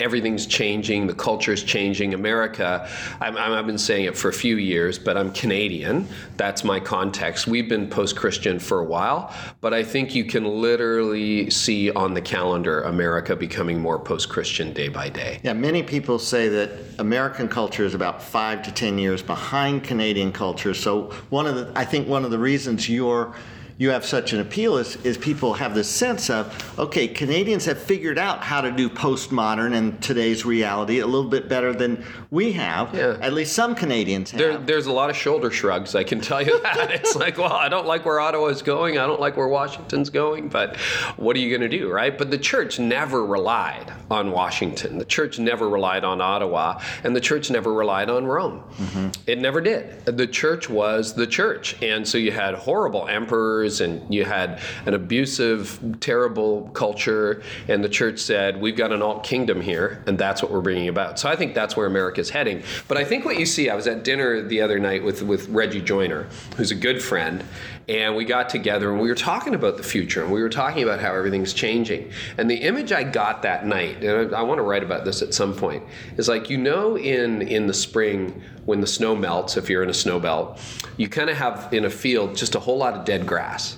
Everything's 0.00 0.46
changing. 0.46 1.06
The 1.06 1.14
culture's 1.14 1.62
changing. 1.62 2.14
America, 2.14 2.88
I'm- 3.20 3.36
I've 3.36 3.66
been 3.66 3.78
saying 3.78 4.06
it 4.06 4.16
for 4.16 4.28
a 4.28 4.32
few 4.32 4.56
years, 4.56 4.98
but 4.98 5.16
I'm 5.16 5.30
Canadian. 5.32 6.08
That's 6.36 6.64
my 6.64 6.80
context. 6.80 7.46
We've 7.46 7.68
been 7.68 7.86
post 7.86 8.16
Christian 8.16 8.58
for 8.58 8.80
a 8.80 8.84
while, 8.84 9.32
but 9.60 9.74
I 9.74 9.82
think 9.82 10.14
you 10.14 10.24
can 10.24 10.44
literally 10.44 11.50
see 11.50 11.90
on 11.90 12.14
the 12.14 12.20
calendar 12.22 12.80
America 12.82 13.36
becoming 13.36 13.78
more 13.78 13.98
post 13.98 14.28
Christian 14.30 14.72
day 14.72 14.88
by 14.88 15.10
day. 15.10 15.38
Yeah, 15.42 15.52
many 15.52 15.82
people 15.82 16.18
say 16.18 16.48
that 16.48 16.70
American 16.98 17.46
culture 17.48 17.84
is 17.84 17.94
about 17.94 18.22
five 18.22 18.62
to 18.62 18.72
ten 18.72 18.98
years 18.98 19.22
behind 19.22 19.84
Canadian 19.84 20.32
culture. 20.32 20.72
So 20.74 21.10
one 21.28 21.46
of 21.46 21.54
the, 21.56 21.70
I 21.76 21.84
think 21.84 22.08
one 22.08 22.24
of 22.24 22.30
the 22.30 22.38
reasons 22.38 22.88
you're 22.88 23.34
you 23.80 23.88
have 23.88 24.04
such 24.04 24.34
an 24.34 24.40
appeal 24.40 24.76
is, 24.76 24.96
is 25.06 25.16
people 25.16 25.54
have 25.54 25.74
this 25.74 25.88
sense 25.88 26.28
of 26.28 26.78
okay 26.78 27.08
canadians 27.08 27.64
have 27.64 27.78
figured 27.78 28.18
out 28.18 28.44
how 28.44 28.60
to 28.60 28.70
do 28.70 28.90
postmodern 28.90 29.74
and 29.74 30.00
today's 30.02 30.44
reality 30.44 30.98
a 30.98 31.06
little 31.06 31.30
bit 31.30 31.48
better 31.48 31.72
than 31.72 32.04
we 32.30 32.52
have 32.52 32.94
Yeah. 32.94 33.16
at 33.22 33.32
least 33.32 33.54
some 33.54 33.74
canadians 33.74 34.32
have 34.32 34.38
There, 34.38 34.58
there's 34.58 34.86
a 34.86 34.92
lot 34.92 35.08
of 35.08 35.16
shoulder 35.16 35.50
shrugs, 35.50 35.94
I 35.94 36.04
can 36.04 36.20
tell 36.20 36.42
you 36.42 36.60
that. 36.60 36.90
it's 36.94 37.16
like, 37.16 37.38
well, 37.38 37.54
I 37.54 37.70
don't 37.70 37.86
like 37.86 38.04
where 38.04 38.20
Ottawa's 38.20 38.60
going. 38.60 38.98
I 38.98 39.06
don't 39.06 39.20
like 39.20 39.38
where 39.38 39.48
Washington's 39.48 40.10
going, 40.10 40.48
but 40.48 40.76
what 41.16 41.34
are 41.36 41.38
you 41.38 41.48
going 41.48 41.68
to 41.68 41.78
do, 41.78 41.90
right? 41.90 42.16
But 42.16 42.30
the 42.30 42.38
church 42.38 42.78
never 42.78 43.24
relied 43.24 43.90
on 44.10 44.30
Washington. 44.30 44.98
The 44.98 45.04
church 45.06 45.38
never 45.38 45.68
relied 45.68 46.04
on 46.04 46.20
Ottawa, 46.20 46.80
and 47.02 47.16
the 47.16 47.20
church 47.20 47.50
never 47.50 47.72
relied 47.72 48.10
on 48.10 48.26
Rome. 48.26 48.62
Mm-hmm. 48.76 49.08
It 49.26 49.38
never 49.38 49.62
did. 49.62 50.04
The 50.04 50.26
church 50.26 50.68
was 50.68 51.14
the 51.14 51.26
church. 51.26 51.80
And 51.82 52.06
so 52.06 52.18
you 52.18 52.30
had 52.30 52.54
horrible 52.54 53.08
emperors 53.08 53.69
and 53.78 54.12
you 54.12 54.24
had 54.24 54.58
an 54.86 54.94
abusive, 54.94 55.96
terrible 56.00 56.68
culture, 56.74 57.40
and 57.68 57.84
the 57.84 57.88
church 57.88 58.18
said, 58.18 58.60
we've 58.60 58.74
got 58.74 58.90
an 58.90 59.02
alt 59.02 59.22
kingdom 59.22 59.60
here, 59.60 60.02
and 60.08 60.18
that's 60.18 60.42
what 60.42 60.50
we're 60.50 60.60
bringing 60.60 60.88
about. 60.88 61.20
So 61.20 61.28
I 61.28 61.36
think 61.36 61.54
that's 61.54 61.76
where 61.76 61.86
America's 61.86 62.30
heading. 62.30 62.64
But 62.88 62.96
I 62.96 63.04
think 63.04 63.24
what 63.24 63.38
you 63.38 63.46
see, 63.46 63.70
I 63.70 63.76
was 63.76 63.86
at 63.86 64.02
dinner 64.02 64.42
the 64.42 64.60
other 64.60 64.80
night 64.80 65.04
with, 65.04 65.22
with 65.22 65.48
Reggie 65.50 65.80
Joiner, 65.80 66.26
who's 66.56 66.72
a 66.72 66.74
good 66.74 67.00
friend, 67.00 67.44
and 67.90 68.14
we 68.14 68.24
got 68.24 68.48
together 68.48 68.92
and 68.92 69.00
we 69.00 69.08
were 69.08 69.16
talking 69.16 69.52
about 69.52 69.76
the 69.76 69.82
future 69.82 70.22
and 70.22 70.32
we 70.32 70.40
were 70.40 70.48
talking 70.48 70.84
about 70.84 71.00
how 71.00 71.12
everything's 71.12 71.52
changing. 71.52 72.08
And 72.38 72.48
the 72.48 72.54
image 72.54 72.92
I 72.92 73.02
got 73.02 73.42
that 73.42 73.66
night, 73.66 74.04
and 74.04 74.32
I, 74.32 74.38
I 74.38 74.42
want 74.42 74.58
to 74.58 74.62
write 74.62 74.84
about 74.84 75.04
this 75.04 75.22
at 75.22 75.34
some 75.34 75.52
point, 75.52 75.82
is 76.16 76.28
like 76.28 76.48
you 76.48 76.56
know 76.56 76.96
in 76.96 77.42
in 77.42 77.66
the 77.66 77.74
spring 77.74 78.40
when 78.64 78.80
the 78.80 78.86
snow 78.86 79.16
melts, 79.16 79.56
if 79.56 79.68
you're 79.68 79.82
in 79.82 79.90
a 79.90 79.94
snow 79.94 80.20
belt, 80.20 80.60
you 80.98 81.08
kind 81.08 81.28
of 81.28 81.36
have 81.36 81.68
in 81.72 81.84
a 81.84 81.90
field 81.90 82.36
just 82.36 82.54
a 82.54 82.60
whole 82.60 82.78
lot 82.78 82.94
of 82.94 83.04
dead 83.04 83.26
grass 83.26 83.76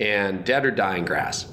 and 0.00 0.42
dead 0.46 0.64
or 0.64 0.70
dying 0.70 1.04
grass. 1.04 1.46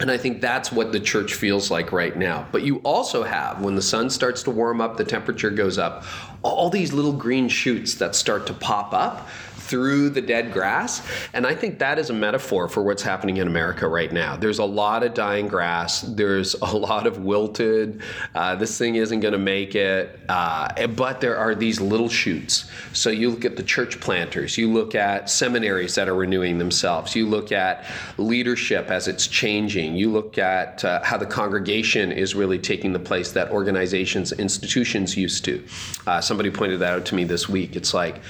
And 0.00 0.10
I 0.10 0.16
think 0.16 0.40
that's 0.40 0.72
what 0.72 0.90
the 0.90 0.98
church 0.98 1.34
feels 1.34 1.70
like 1.70 1.92
right 1.92 2.16
now. 2.16 2.48
But 2.50 2.62
you 2.62 2.78
also 2.78 3.22
have, 3.22 3.60
when 3.60 3.76
the 3.76 3.82
sun 3.82 4.10
starts 4.10 4.42
to 4.42 4.50
warm 4.50 4.80
up, 4.80 4.96
the 4.96 5.04
temperature 5.04 5.50
goes 5.50 5.78
up, 5.78 6.02
all 6.42 6.68
these 6.68 6.92
little 6.92 7.12
green 7.12 7.48
shoots 7.48 7.94
that 7.94 8.16
start 8.16 8.48
to 8.48 8.54
pop 8.54 8.92
up 8.92 9.28
through 9.64 10.10
the 10.10 10.20
dead 10.20 10.52
grass. 10.52 11.02
And 11.32 11.46
I 11.46 11.54
think 11.54 11.78
that 11.78 11.98
is 11.98 12.10
a 12.10 12.12
metaphor 12.12 12.68
for 12.68 12.82
what's 12.82 13.02
happening 13.02 13.38
in 13.38 13.46
America 13.46 13.88
right 13.88 14.12
now. 14.12 14.36
There's 14.36 14.58
a 14.58 14.64
lot 14.64 15.02
of 15.02 15.14
dying 15.14 15.48
grass, 15.48 16.02
there's 16.02 16.54
a 16.54 16.76
lot 16.84 17.06
of 17.06 17.24
wilted, 17.24 18.02
uh, 18.34 18.56
this 18.56 18.76
thing 18.78 18.96
isn't 18.96 19.20
going 19.20 19.32
to 19.32 19.38
make 19.38 19.74
it. 19.74 20.18
Uh, 20.28 20.86
but 20.88 21.20
there 21.20 21.36
are 21.36 21.54
these 21.54 21.80
little 21.80 22.08
shoots. 22.08 22.70
So 22.92 23.10
you 23.10 23.30
look 23.30 23.44
at 23.44 23.56
the 23.56 23.62
church 23.62 24.00
planters, 24.00 24.58
you 24.58 24.72
look 24.72 24.94
at 24.94 25.30
seminaries 25.30 25.94
that 25.94 26.08
are 26.08 26.14
renewing 26.14 26.58
themselves, 26.58 27.16
you 27.16 27.26
look 27.26 27.50
at 27.50 27.86
leadership 28.18 28.90
as 28.90 29.08
it's 29.08 29.26
changing, 29.26 29.96
you 29.96 30.10
look 30.10 30.36
at 30.38 30.84
uh, 30.84 31.02
how 31.02 31.16
the 31.16 31.26
congregation 31.26 32.12
is 32.12 32.34
really 32.34 32.58
taking 32.58 32.92
the 32.92 32.98
place 32.98 33.32
that 33.32 33.50
organizations, 33.50 34.32
institutions 34.32 35.16
used 35.16 35.44
to. 35.46 35.64
Uh, 36.06 36.20
somebody 36.20 36.50
pointed 36.50 36.80
that 36.80 36.92
out 36.92 37.06
to 37.06 37.14
me 37.14 37.24
this 37.24 37.48
week. 37.48 37.76
It's 37.76 37.94
like, 37.94 38.20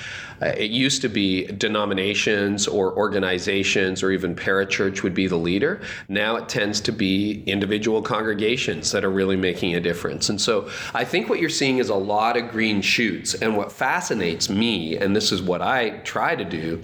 uh, 0.42 0.46
it 0.56 0.70
used 0.70 1.02
to 1.02 1.08
be 1.08 1.46
denominations 1.46 2.66
or 2.66 2.96
organizations 2.96 4.02
or 4.02 4.10
even 4.10 4.34
parachurch 4.34 5.02
would 5.02 5.14
be 5.14 5.26
the 5.26 5.36
leader. 5.36 5.80
Now 6.08 6.36
it 6.36 6.48
tends 6.48 6.80
to 6.82 6.92
be 6.92 7.42
individual 7.46 8.02
congregations 8.02 8.92
that 8.92 9.04
are 9.04 9.10
really 9.10 9.36
making 9.36 9.74
a 9.74 9.80
difference. 9.80 10.28
And 10.28 10.40
so 10.40 10.70
I 10.94 11.04
think 11.04 11.28
what 11.28 11.40
you're 11.40 11.50
seeing 11.50 11.78
is 11.78 11.88
a 11.88 11.94
lot 11.94 12.36
of 12.36 12.50
green 12.50 12.82
shoots. 12.82 13.34
And 13.34 13.56
what 13.56 13.72
fascinates 13.72 14.48
me, 14.48 14.96
and 14.96 15.14
this 15.14 15.32
is 15.32 15.42
what 15.42 15.62
I 15.62 15.98
try 16.00 16.34
to 16.36 16.44
do, 16.44 16.82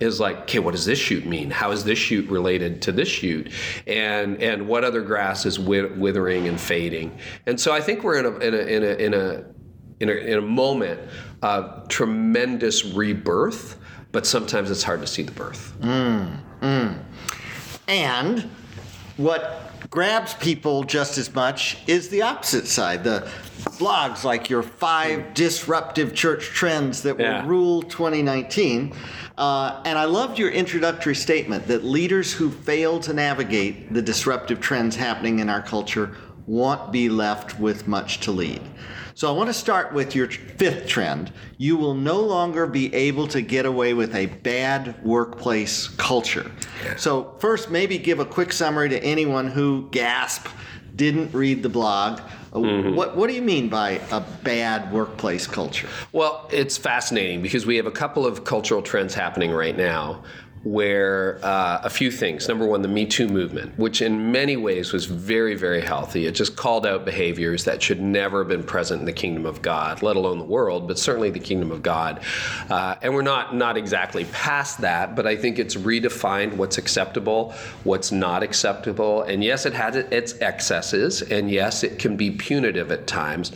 is 0.00 0.18
like, 0.18 0.38
okay, 0.40 0.58
what 0.58 0.72
does 0.72 0.86
this 0.86 0.98
shoot 0.98 1.26
mean? 1.26 1.50
How 1.50 1.70
is 1.72 1.84
this 1.84 1.98
shoot 1.98 2.28
related 2.30 2.82
to 2.82 2.92
this 2.92 3.08
shoot? 3.08 3.52
And 3.86 4.42
and 4.42 4.66
what 4.66 4.82
other 4.82 5.02
grass 5.02 5.44
is 5.46 5.58
withering 5.58 6.48
and 6.48 6.58
fading? 6.58 7.16
And 7.46 7.60
so 7.60 7.72
I 7.72 7.80
think 7.80 8.02
we're 8.02 8.18
in 8.18 8.26
a 8.26 8.38
in 8.38 8.54
a 8.54 8.58
in 8.58 8.82
a 8.82 9.04
in 9.04 9.14
a 9.14 9.44
in 10.00 10.08
a, 10.08 10.12
in 10.12 10.38
a 10.38 10.42
moment 10.42 11.00
of 11.42 11.88
tremendous 11.88 12.84
rebirth, 12.84 13.78
but 14.12 14.26
sometimes 14.26 14.70
it's 14.70 14.82
hard 14.82 15.00
to 15.00 15.06
see 15.06 15.22
the 15.22 15.32
birth. 15.32 15.74
Mm, 15.80 16.40
mm. 16.60 16.98
And 17.86 18.50
what 19.16 19.70
grabs 19.90 20.34
people 20.34 20.84
just 20.84 21.18
as 21.18 21.34
much 21.34 21.78
is 21.86 22.08
the 22.08 22.22
opposite 22.22 22.66
side 22.66 23.02
the 23.02 23.28
blogs 23.78 24.24
like 24.24 24.48
your 24.48 24.62
five 24.62 25.34
disruptive 25.34 26.14
church 26.14 26.46
trends 26.46 27.02
that 27.02 27.18
will 27.18 27.42
rule 27.42 27.82
2019 27.82 28.94
uh, 29.36 29.82
and 29.84 29.98
I 29.98 30.04
loved 30.04 30.38
your 30.38 30.50
introductory 30.50 31.14
statement 31.14 31.66
that 31.66 31.82
leaders 31.82 32.32
who 32.32 32.50
fail 32.50 33.00
to 33.00 33.12
navigate 33.12 33.92
the 33.92 34.00
disruptive 34.00 34.60
trends 34.60 34.94
happening 34.94 35.40
in 35.40 35.48
our 35.48 35.62
culture 35.62 36.14
won't 36.46 36.92
be 36.92 37.08
left 37.08 37.58
with 37.58 37.86
much 37.86 38.20
to 38.20 38.32
lead. 38.32 38.60
So 39.14 39.28
I 39.28 39.32
want 39.32 39.48
to 39.48 39.54
start 39.54 39.92
with 39.92 40.14
your 40.14 40.28
fifth 40.30 40.86
trend. 40.86 41.32
You 41.58 41.76
will 41.76 41.94
no 41.94 42.20
longer 42.20 42.66
be 42.66 42.94
able 42.94 43.28
to 43.28 43.42
get 43.42 43.66
away 43.66 43.92
with 43.92 44.14
a 44.14 44.26
bad 44.26 45.02
workplace 45.04 45.88
culture. 45.88 46.50
So, 46.96 47.34
first, 47.38 47.70
maybe 47.70 47.98
give 47.98 48.18
a 48.18 48.24
quick 48.24 48.50
summary 48.52 48.88
to 48.88 49.04
anyone 49.04 49.48
who, 49.48 49.88
gasp, 49.90 50.46
didn't 50.96 51.34
read 51.34 51.62
the 51.62 51.68
blog. 51.68 52.20
Mm-hmm. 52.52 52.96
What, 52.96 53.16
what 53.16 53.28
do 53.28 53.34
you 53.34 53.42
mean 53.42 53.68
by 53.68 54.00
a 54.10 54.20
bad 54.42 54.90
workplace 54.92 55.46
culture? 55.46 55.88
Well, 56.12 56.48
it's 56.50 56.76
fascinating 56.76 57.42
because 57.42 57.66
we 57.66 57.76
have 57.76 57.86
a 57.86 57.92
couple 57.92 58.26
of 58.26 58.44
cultural 58.44 58.82
trends 58.82 59.14
happening 59.14 59.52
right 59.52 59.76
now 59.76 60.24
where 60.62 61.40
uh, 61.42 61.80
a 61.82 61.90
few 61.90 62.10
things. 62.10 62.46
Number 62.46 62.66
one, 62.66 62.82
the 62.82 62.88
Me 62.88 63.06
Too 63.06 63.28
movement, 63.28 63.78
which 63.78 64.02
in 64.02 64.30
many 64.30 64.56
ways 64.56 64.92
was 64.92 65.06
very, 65.06 65.54
very 65.54 65.80
healthy. 65.80 66.26
It 66.26 66.34
just 66.34 66.54
called 66.54 66.86
out 66.86 67.06
behaviors 67.06 67.64
that 67.64 67.82
should 67.82 68.00
never 68.00 68.40
have 68.40 68.48
been 68.48 68.62
present 68.62 69.00
in 69.00 69.06
the 69.06 69.12
kingdom 69.12 69.46
of 69.46 69.62
God, 69.62 70.02
let 70.02 70.16
alone 70.16 70.38
the 70.38 70.44
world, 70.44 70.86
but 70.86 70.98
certainly 70.98 71.30
the 71.30 71.40
kingdom 71.40 71.70
of 71.70 71.82
God. 71.82 72.20
Uh, 72.68 72.96
and 73.00 73.14
we're 73.14 73.22
not 73.22 73.54
not 73.54 73.78
exactly 73.78 74.26
past 74.26 74.82
that, 74.82 75.16
but 75.16 75.26
I 75.26 75.34
think 75.34 75.58
it's 75.58 75.76
redefined 75.76 76.56
what's 76.56 76.76
acceptable, 76.76 77.54
what's 77.84 78.12
not 78.12 78.42
acceptable. 78.42 79.22
And 79.22 79.42
yes, 79.42 79.64
it 79.64 79.72
has 79.72 79.96
its 79.96 80.38
excesses, 80.42 81.22
and 81.22 81.50
yes, 81.50 81.82
it 81.82 81.98
can 81.98 82.16
be 82.16 82.30
punitive 82.32 82.92
at 82.92 83.06
times. 83.06 83.52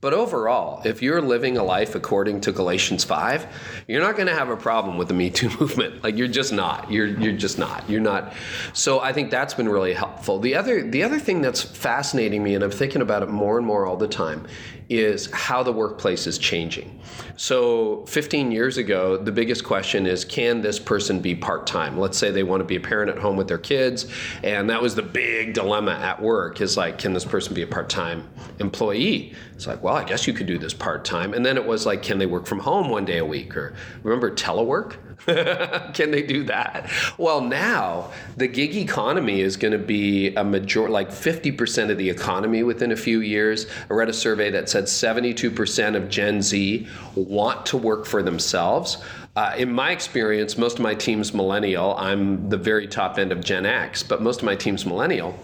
But 0.00 0.14
overall, 0.14 0.80
if 0.84 1.02
you're 1.02 1.20
living 1.20 1.56
a 1.56 1.64
life 1.64 1.96
according 1.96 2.42
to 2.42 2.52
Galatians 2.52 3.02
5, 3.02 3.84
you're 3.88 4.00
not 4.00 4.14
going 4.14 4.28
to 4.28 4.34
have 4.34 4.48
a 4.48 4.56
problem 4.56 4.96
with 4.96 5.08
the 5.08 5.14
Me 5.14 5.28
Too 5.28 5.50
movement. 5.60 6.04
Like 6.04 6.16
you're 6.16 6.28
just 6.28 6.47
not. 6.52 6.90
You're 6.90 7.06
you're 7.06 7.36
just 7.36 7.58
not. 7.58 7.88
You're 7.88 8.00
not. 8.00 8.34
So 8.72 9.00
I 9.00 9.12
think 9.12 9.30
that's 9.30 9.54
been 9.54 9.68
really 9.68 9.94
helpful. 9.94 10.38
The 10.38 10.54
other 10.54 10.88
the 10.88 11.02
other 11.02 11.18
thing 11.18 11.40
that's 11.40 11.62
fascinating 11.62 12.42
me 12.42 12.54
and 12.54 12.64
I'm 12.64 12.70
thinking 12.70 13.02
about 13.02 13.22
it 13.22 13.28
more 13.28 13.58
and 13.58 13.66
more 13.66 13.86
all 13.86 13.96
the 13.96 14.08
time 14.08 14.46
is 14.88 15.30
how 15.32 15.62
the 15.62 15.72
workplace 15.72 16.26
is 16.26 16.38
changing. 16.38 16.98
So 17.36 18.06
15 18.06 18.50
years 18.50 18.78
ago, 18.78 19.16
the 19.16 19.32
biggest 19.32 19.64
question 19.64 20.06
is 20.06 20.24
can 20.24 20.62
this 20.62 20.78
person 20.78 21.20
be 21.20 21.34
part-time? 21.34 21.98
Let's 21.98 22.16
say 22.16 22.30
they 22.30 22.42
want 22.42 22.60
to 22.60 22.64
be 22.64 22.76
a 22.76 22.80
parent 22.80 23.10
at 23.10 23.18
home 23.18 23.36
with 23.36 23.48
their 23.48 23.58
kids, 23.58 24.06
and 24.42 24.70
that 24.70 24.80
was 24.80 24.94
the 24.94 25.02
big 25.02 25.52
dilemma 25.52 25.92
at 25.92 26.20
work 26.20 26.60
is 26.60 26.76
like 26.76 26.98
can 26.98 27.12
this 27.12 27.24
person 27.24 27.54
be 27.54 27.62
a 27.62 27.66
part-time 27.66 28.28
employee? 28.60 29.34
It's 29.54 29.66
like, 29.66 29.82
well, 29.82 29.94
I 29.94 30.04
guess 30.04 30.26
you 30.26 30.32
could 30.32 30.46
do 30.46 30.58
this 30.58 30.72
part-time. 30.72 31.34
And 31.34 31.44
then 31.44 31.56
it 31.56 31.66
was 31.66 31.84
like 31.84 32.02
can 32.02 32.18
they 32.18 32.26
work 32.26 32.46
from 32.46 32.60
home 32.60 32.88
one 32.88 33.04
day 33.04 33.18
a 33.18 33.24
week 33.24 33.56
or 33.56 33.74
remember 34.02 34.34
telework? 34.34 34.96
Can 35.94 36.10
they 36.10 36.22
do 36.22 36.44
that? 36.44 36.90
Well, 37.18 37.40
now 37.40 38.12
the 38.36 38.46
gig 38.46 38.76
economy 38.76 39.40
is 39.40 39.56
going 39.56 39.72
to 39.72 39.78
be 39.78 40.34
a 40.34 40.44
major, 40.44 40.88
like 40.88 41.10
50% 41.10 41.90
of 41.90 41.98
the 41.98 42.08
economy 42.08 42.62
within 42.62 42.92
a 42.92 42.96
few 42.96 43.20
years. 43.20 43.66
I 43.90 43.94
read 43.94 44.08
a 44.08 44.12
survey 44.12 44.50
that 44.50 44.68
said 44.68 44.84
72% 44.84 45.96
of 45.96 46.08
Gen 46.08 46.40
Z 46.40 46.86
want 47.14 47.66
to 47.66 47.76
work 47.76 48.06
for 48.06 48.22
themselves. 48.22 48.98
Uh, 49.36 49.54
in 49.56 49.72
my 49.72 49.92
experience, 49.92 50.58
most 50.58 50.78
of 50.78 50.82
my 50.82 50.94
team's 50.94 51.32
millennial. 51.32 51.94
I'm 51.96 52.48
the 52.48 52.56
very 52.56 52.88
top 52.88 53.18
end 53.18 53.30
of 53.30 53.42
Gen 53.42 53.66
X, 53.66 54.02
but 54.02 54.20
most 54.22 54.40
of 54.40 54.44
my 54.44 54.56
team's 54.56 54.84
millennial. 54.84 55.38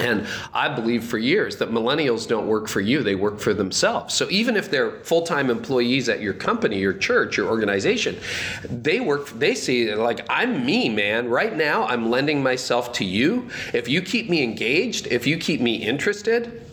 And 0.00 0.26
I 0.54 0.68
believe 0.74 1.04
for 1.04 1.18
years 1.18 1.56
that 1.58 1.70
millennials 1.70 2.26
don't 2.26 2.46
work 2.46 2.68
for 2.68 2.80
you, 2.80 3.02
they 3.02 3.14
work 3.14 3.38
for 3.38 3.52
themselves. 3.52 4.14
So 4.14 4.28
even 4.30 4.56
if 4.56 4.70
they're 4.70 5.00
full 5.04 5.22
time 5.22 5.50
employees 5.50 6.08
at 6.08 6.20
your 6.20 6.32
company, 6.32 6.78
your 6.78 6.94
church, 6.94 7.36
your 7.36 7.48
organization, 7.48 8.18
they 8.64 9.00
work, 9.00 9.28
they 9.38 9.54
see 9.54 9.94
like, 9.94 10.26
I'm 10.30 10.64
me, 10.64 10.88
man. 10.88 11.28
Right 11.28 11.54
now, 11.54 11.86
I'm 11.86 12.10
lending 12.10 12.42
myself 12.42 12.92
to 12.94 13.04
you. 13.04 13.48
If 13.74 13.88
you 13.88 14.00
keep 14.00 14.30
me 14.30 14.42
engaged, 14.42 15.06
if 15.08 15.26
you 15.26 15.36
keep 15.36 15.60
me 15.60 15.76
interested, 15.76 16.66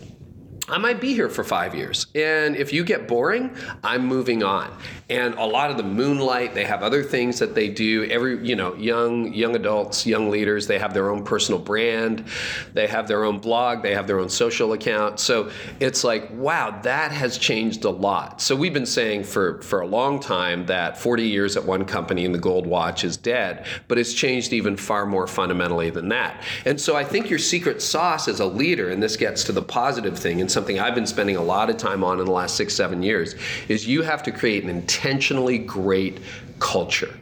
I 0.70 0.78
might 0.78 1.00
be 1.00 1.14
here 1.14 1.30
for 1.30 1.44
five 1.44 1.76
years. 1.76 2.08
And 2.16 2.56
if 2.56 2.74
you 2.74 2.84
get 2.84 3.08
boring, 3.08 3.56
I'm 3.84 4.06
moving 4.06 4.44
on. 4.44 4.72
And 5.10 5.36
a 5.36 5.46
lot 5.46 5.72
of 5.72 5.78
the 5.78 5.84
moonlight, 5.84 6.54
they 6.54 6.66
have 6.66 6.84
other 6.84 7.02
things 7.02 7.40
that 7.40 7.56
they 7.56 7.70
do. 7.70 8.04
Every, 8.06 8.46
you 8.46 8.58
know, 8.58 8.76
young 8.76 9.34
young 9.34 9.56
adults, 9.56 10.06
young 10.06 10.30
leaders, 10.30 10.68
they 10.68 10.80
have 10.80 10.94
their 10.94 11.10
own 11.10 11.24
personal 11.24 11.62
brand, 11.62 12.26
they 12.74 12.88
have 12.88 13.08
their 13.08 13.24
own 13.24 13.40
blog, 13.40 13.84
they 13.84 13.94
have 13.94 14.06
their 14.06 14.20
own 14.20 14.28
social 14.28 14.74
account. 14.74 15.22
So 15.22 15.50
it's 15.80 16.04
like, 16.04 16.30
wow, 16.34 16.82
that 16.82 17.14
has 17.14 17.38
changed 17.38 17.86
a 17.86 17.90
lot. 17.90 18.42
So 18.42 18.54
we've 18.54 18.74
been 18.74 18.86
saying 18.86 19.24
for 19.24 19.62
for 19.62 19.80
a 19.80 19.88
long 19.88 20.20
time 20.20 20.66
that 20.66 20.98
40 20.98 21.24
years 21.24 21.56
at 21.56 21.64
one 21.64 21.86
company 21.86 22.26
and 22.26 22.36
the 22.36 22.40
gold 22.40 22.68
watch 22.68 23.06
is 23.06 23.16
dead, 23.16 23.66
but 23.88 23.98
it's 23.98 24.14
changed 24.14 24.52
even 24.52 24.76
far 24.76 25.06
more 25.06 25.26
fundamentally 25.26 25.90
than 25.90 26.10
that. 26.10 26.44
And 26.66 26.80
so 26.82 26.98
I 26.98 27.06
think 27.06 27.30
your 27.30 27.40
secret 27.40 27.82
sauce 27.82 28.28
as 28.28 28.42
a 28.42 28.46
leader, 28.46 28.90
and 28.90 29.02
this 29.02 29.16
gets 29.16 29.46
to 29.46 29.54
the 29.54 29.62
positive 29.62 30.20
thing, 30.20 30.42
and 30.42 30.52
something 30.52 30.82
I've 30.82 30.96
been 30.96 31.08
spending 31.08 31.38
a 31.38 31.44
lot 31.44 31.70
of 31.70 31.78
time 31.78 32.04
on 32.04 32.20
in 32.20 32.26
the 32.26 32.32
last 32.32 32.58
six, 32.58 32.76
seven 32.76 33.02
years, 33.02 33.36
is 33.70 33.88
you 33.88 34.02
have 34.02 34.22
to 34.24 34.32
create 34.34 34.66
an 34.66 34.70
intentionally 34.98 35.60
great 35.60 36.20
culture. 36.60 37.16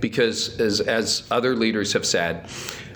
Because 0.00 0.60
as, 0.60 0.80
as 0.80 1.26
other 1.30 1.56
leaders 1.56 1.92
have 1.94 2.04
said, 2.04 2.48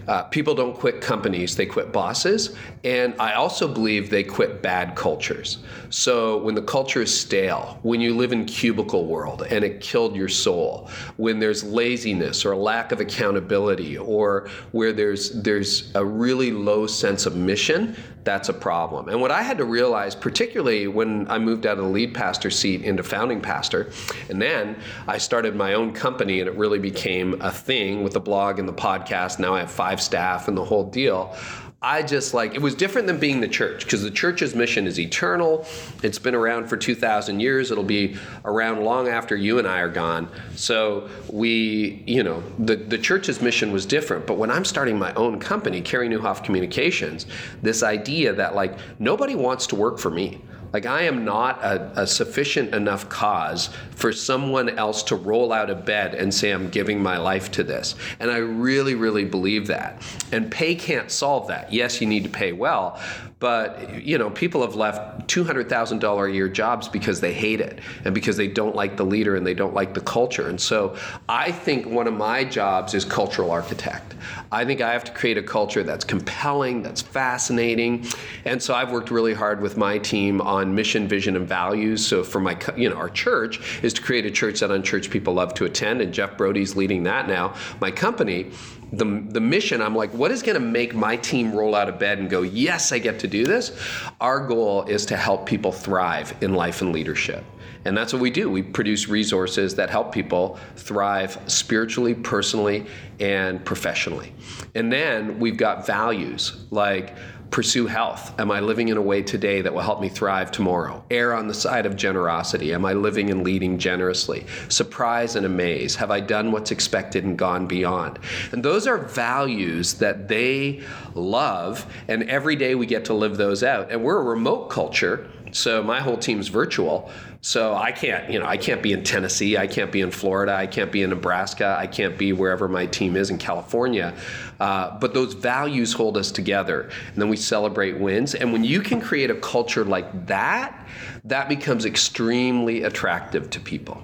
uh, 0.07 0.23
people 0.25 0.55
don't 0.55 0.75
quit 0.75 1.03
companies, 1.03 1.55
they 1.55 1.67
quit 1.67 1.93
bosses. 1.93 2.57
And 2.83 3.15
I 3.21 3.35
also 3.35 3.69
believe 3.69 4.09
they 4.09 4.23
quit 4.25 4.63
bad 4.63 4.97
cultures. 4.97 5.59
So 5.91 6.39
when 6.39 6.55
the 6.55 6.63
culture 6.63 7.03
is 7.03 7.21
stale, 7.21 7.79
when 7.83 8.01
you 8.01 8.17
live 8.17 8.33
in 8.33 8.47
cubicle 8.47 9.05
world 9.07 9.47
and 9.51 9.63
it 9.65 9.83
killed 9.83 10.17
your 10.17 10.29
soul, 10.29 10.89
when 11.17 11.39
there's 11.39 11.63
laziness 11.63 12.47
or 12.47 12.57
lack 12.57 12.91
of 12.93 13.01
accountability 13.01 13.99
or 13.99 14.49
where 14.73 14.95
there's 14.95 15.31
there's 15.43 15.95
a 15.95 16.05
really 16.05 16.53
low 16.53 16.87
sense 16.87 17.27
of 17.27 17.37
mission, 17.37 17.95
that's 18.29 18.51
a 18.51 18.53
problem. 18.53 19.09
And 19.09 19.23
what 19.23 19.31
I 19.31 19.41
had 19.41 19.57
to 19.57 19.65
realize, 19.65 20.15
particularly 20.15 20.87
when 20.87 21.27
I 21.31 21.39
moved 21.39 21.65
out 21.65 21.79
of 21.79 21.85
the 21.85 21.91
lead 21.91 22.15
pastor 22.15 22.51
seat 22.51 22.83
into 22.83 23.03
founding 23.03 23.41
pastor, 23.41 23.91
and 24.29 24.41
then 24.41 24.77
I 25.07 25.17
started 25.17 25.57
my 25.57 25.73
own 25.73 25.95
company 25.95 26.41
and 26.41 26.47
it 26.47 26.55
really 26.55 26.79
became 26.79 27.41
a 27.41 27.51
thing 27.51 28.05
with 28.05 28.13
the 28.13 28.21
blog 28.21 28.59
and 28.59 28.69
the 28.69 28.75
podcast. 28.75 29.39
Now 29.39 29.55
I 29.55 29.61
have 29.61 29.71
five 29.71 30.03
staff 30.03 30.47
and 30.47 30.59
the 30.59 30.65
whole 30.65 30.85
deal. 30.85 31.35
I 31.81 32.03
just 32.03 32.35
like 32.35 32.57
it 32.57 32.61
was 32.61 32.75
different 32.75 33.07
than 33.07 33.21
being 33.21 33.41
the 33.41 33.47
church 33.47 33.85
because 33.85 34.03
the 34.03 34.11
church's 34.11 34.53
mission 34.53 34.89
is 34.89 34.99
eternal. 34.99 35.65
It's 36.03 36.19
been 36.19 36.35
around 36.35 36.67
for 36.67 36.77
2,000 36.77 37.39
years. 37.39 37.71
It'll 37.71 37.85
be 37.85 38.17
around 38.45 38.83
long 38.83 39.07
after 39.07 39.37
you 39.37 39.61
and 39.61 39.69
I 39.69 39.79
are 39.79 39.89
gone. 39.89 40.29
So 40.57 41.09
we, 41.29 42.03
you 42.05 42.25
know, 42.25 42.43
the, 42.59 42.75
the 42.75 42.99
church's 42.99 43.41
mission 43.41 43.71
was 43.71 43.87
different. 43.87 44.27
But 44.27 44.39
when 44.39 44.51
I'm 44.51 44.65
starting 44.65 44.99
my 44.99 45.15
own 45.15 45.39
company, 45.39 45.81
Carey 45.81 46.09
Nieuwhof 46.09 46.43
Communications, 46.43 47.27
this 47.63 47.85
idea 47.85 48.33
that 48.33 48.57
like 48.57 48.77
nobody 48.99 49.37
wants 49.37 49.69
to 49.69 49.77
work 49.77 50.01
for 50.01 50.11
me. 50.11 50.41
Like, 50.73 50.87
I 50.87 51.03
am 51.03 51.25
not 51.25 51.63
a, 51.63 52.03
a, 52.03 52.07
sufficient 52.07 52.75
enough 52.75 53.09
cause 53.09 53.71
for 53.91 54.13
someone 54.13 54.69
else 54.71 55.03
to 55.05 55.17
roll 55.17 55.53
out 55.53 55.71
of 55.71 55.85
bed 55.85 56.15
and 56.15 56.33
say, 56.33 56.51
I'm 56.51 56.69
giving 56.69 57.03
my 57.03 57.17
life 57.17 57.51
to 57.53 57.65
this. 57.65 57.95
And 58.21 58.31
I 58.31 58.39
really, 58.39 58.95
really 58.95 59.25
believe 59.25 59.67
that. 59.69 60.03
And 60.31 60.51
pay 60.51 60.75
can't 60.75 61.11
solve 61.11 61.49
that. 61.49 61.73
Yes, 61.73 62.01
you 62.01 62.07
need 62.07 62.25
to 62.25 62.31
pay 62.31 62.53
well, 62.53 63.01
but 63.41 64.03
you 64.05 64.19
know, 64.19 64.31
people 64.31 64.61
have 64.61 64.75
left 64.75 65.27
two 65.29 65.43
hundred 65.43 65.69
thousand 65.69 65.99
dollar 65.99 66.27
a 66.27 66.33
year 66.33 66.49
jobs 66.49 66.89
because 66.89 67.21
they 67.21 67.33
hate 67.33 67.61
it 67.61 67.81
and 68.05 68.15
because 68.15 68.37
they 68.37 68.49
don't 68.49 68.77
like 68.77 68.97
the 68.97 69.05
leader 69.05 69.37
and 69.37 69.47
they 69.47 69.55
don't 69.55 69.75
like 69.75 69.95
the 69.95 70.01
culture. 70.01 70.49
And 70.49 70.61
so, 70.61 70.97
I 71.29 71.51
think 71.51 71.87
one 71.87 72.07
of 72.07 72.15
my 72.15 72.45
jobs 72.45 72.95
is 72.95 73.05
cultural 73.05 73.51
architect. 73.51 74.15
I 74.53 74.65
think 74.65 74.81
I 74.81 74.93
have 74.93 75.05
to 75.05 75.13
create 75.13 75.39
a 75.39 75.43
culture 75.43 75.83
that's 75.83 76.05
compelling, 76.05 76.83
that's 76.83 77.03
fascinating. 77.03 78.07
And 78.45 78.63
so, 78.63 78.75
I've 78.75 78.93
worked 78.93 79.11
really 79.11 79.35
hard 79.35 79.61
with 79.61 79.77
my 79.77 79.99
team 79.99 80.41
on 80.41 80.59
on 80.59 80.75
mission, 80.75 81.09
vision, 81.09 81.37
and 81.37 81.49
values. 81.49 82.07
So 82.07 82.23
for 82.23 82.41
my, 82.41 82.57
you 82.77 82.91
know, 82.91 82.97
our 82.97 83.09
church 83.09 83.83
is 83.83 83.95
to 83.95 84.03
create 84.03 84.27
a 84.27 84.31
church 84.31 84.61
that 84.61 84.71
unchurched 84.71 85.11
people 85.11 85.35
love 85.35 85.55
to 85.55 85.65
attend, 85.65 86.01
and 86.01 86.13
Jeff 86.13 86.37
Brodie's 86.37 86.77
leading 86.77 87.05
that 87.05 87.27
now. 87.27 87.55
My 87.81 87.91
company 87.91 88.51
the, 88.93 89.05
the 89.05 89.41
mission, 89.41 89.83
I'm 89.83 89.95
like, 89.95 90.13
what 90.15 90.31
is 90.31 90.43
going 90.43 90.55
to 90.55 90.61
make 90.61 90.95
my 90.95 91.17
team 91.17 91.53
roll 91.53 91.75
out 91.75 91.89
of 91.89 91.99
bed 91.99 92.19
and 92.19 92.31
go, 92.31 92.43
yes, 92.43 92.93
I 92.93 92.99
get 92.99 93.19
to 93.21 93.29
do 93.29 93.45
this? 93.45 93.79
Our 94.21 94.47
goal 94.47 94.85
is 94.85 95.05
to 95.07 95.17
help 95.17 95.47
people 95.47 95.73
thrive 95.73 96.35
in 96.41 96.55
life 96.55 96.81
and 96.81 96.93
leadership. 96.93 97.45
And 97.85 97.97
that's 97.97 98.13
what 98.13 98.21
we 98.21 98.31
do. 98.31 98.51
We 98.51 98.63
produce 98.63 99.09
resources 99.09 99.75
that 99.77 99.89
help 99.89 100.13
people 100.13 100.59
thrive 100.77 101.39
spiritually, 101.47 102.15
personally, 102.15 102.87
and 103.21 103.65
professionally. 103.65 104.35
And 104.75 104.93
then 104.93 105.39
we've 105.39 105.57
got 105.57 105.87
values 105.87 106.65
like 106.71 107.15
pursue 107.51 107.87
health? 107.87 108.39
Am 108.39 108.51
I 108.51 108.61
living 108.61 108.89
in 108.89 108.97
a 108.97 109.03
way 109.03 109.23
today 109.23 109.63
that 109.63 109.73
will 109.73 109.81
help 109.81 110.01
me 110.01 110.09
thrive 110.09 110.51
tomorrow? 110.51 111.03
Err 111.11 111.35
on 111.35 111.49
the 111.49 111.55
side 111.55 111.87
of 111.87 111.97
generosity. 111.97 112.75
Am 112.75 112.85
I 112.85 112.93
living 112.93 113.31
and 113.31 113.43
leading 113.43 113.79
generously? 113.79 114.47
Surprise 114.69 115.37
and 115.37 115.47
amaze. 115.47 115.97
Have 115.97 116.11
I 116.11 116.21
done 116.21 116.53
what's 116.53 116.71
expected 116.71 117.25
and 117.25 117.39
gone 117.39 117.67
beyond? 117.67 118.19
And 118.53 118.63
those 118.63 118.87
are 118.87 118.99
values 118.99 119.95
that 119.95 120.29
they 120.29 120.83
love, 121.15 121.87
and 122.07 122.25
every 122.25 122.57
day 122.57 122.75
we 122.75 122.87
get 122.87 123.07
to 123.07 123.15
live 123.15 123.37
those 123.37 123.63
out. 123.63 123.91
And 123.91 124.03
we're 124.03 124.19
a 124.19 124.25
remote 124.25 124.71
culture, 124.71 125.29
so 125.53 125.83
my 125.83 126.01
whole 126.01 126.17
team's 126.17 126.49
virtual. 126.49 127.11
So 127.41 127.75
I 127.75 127.93
can't, 127.93 128.31
you 128.31 128.39
know, 128.41 128.47
I 128.47 128.57
can't 128.57 128.83
be 128.83 128.93
in 128.93 129.05
Tennessee, 129.05 129.57
I 129.57 129.67
can't 129.67 129.93
be 129.93 130.01
in 130.01 130.11
Florida, 130.11 130.55
I 130.55 130.67
can't 130.67 130.91
be 130.91 131.03
in 131.03 131.11
Nebraska, 131.11 131.77
I 131.79 131.87
can't 131.87 132.19
be 132.19 132.33
wherever 132.33 132.67
my 132.67 132.87
team 132.87 133.17
is 133.17 133.31
in 133.31 133.39
California. 133.39 134.13
Uh, 134.59 134.99
but 134.99 135.15
those 135.15 135.35
values 135.35 135.93
hold 135.93 136.17
us 136.17 136.33
together, 136.33 136.91
and 137.13 137.17
then 137.17 137.29
we 137.29 137.37
celebrate 137.37 137.97
wins. 137.97 138.35
And 138.35 138.53
when 138.53 138.65
you 138.65 138.81
can 138.81 139.01
create 139.01 139.31
a 139.31 139.37
culture 139.37 139.85
like 139.85 140.27
that, 140.27 140.87
that 141.25 141.49
becomes 141.49 141.85
extremely 141.85 142.83
attractive 142.83 143.51
to 143.51 143.61
people. 143.61 144.03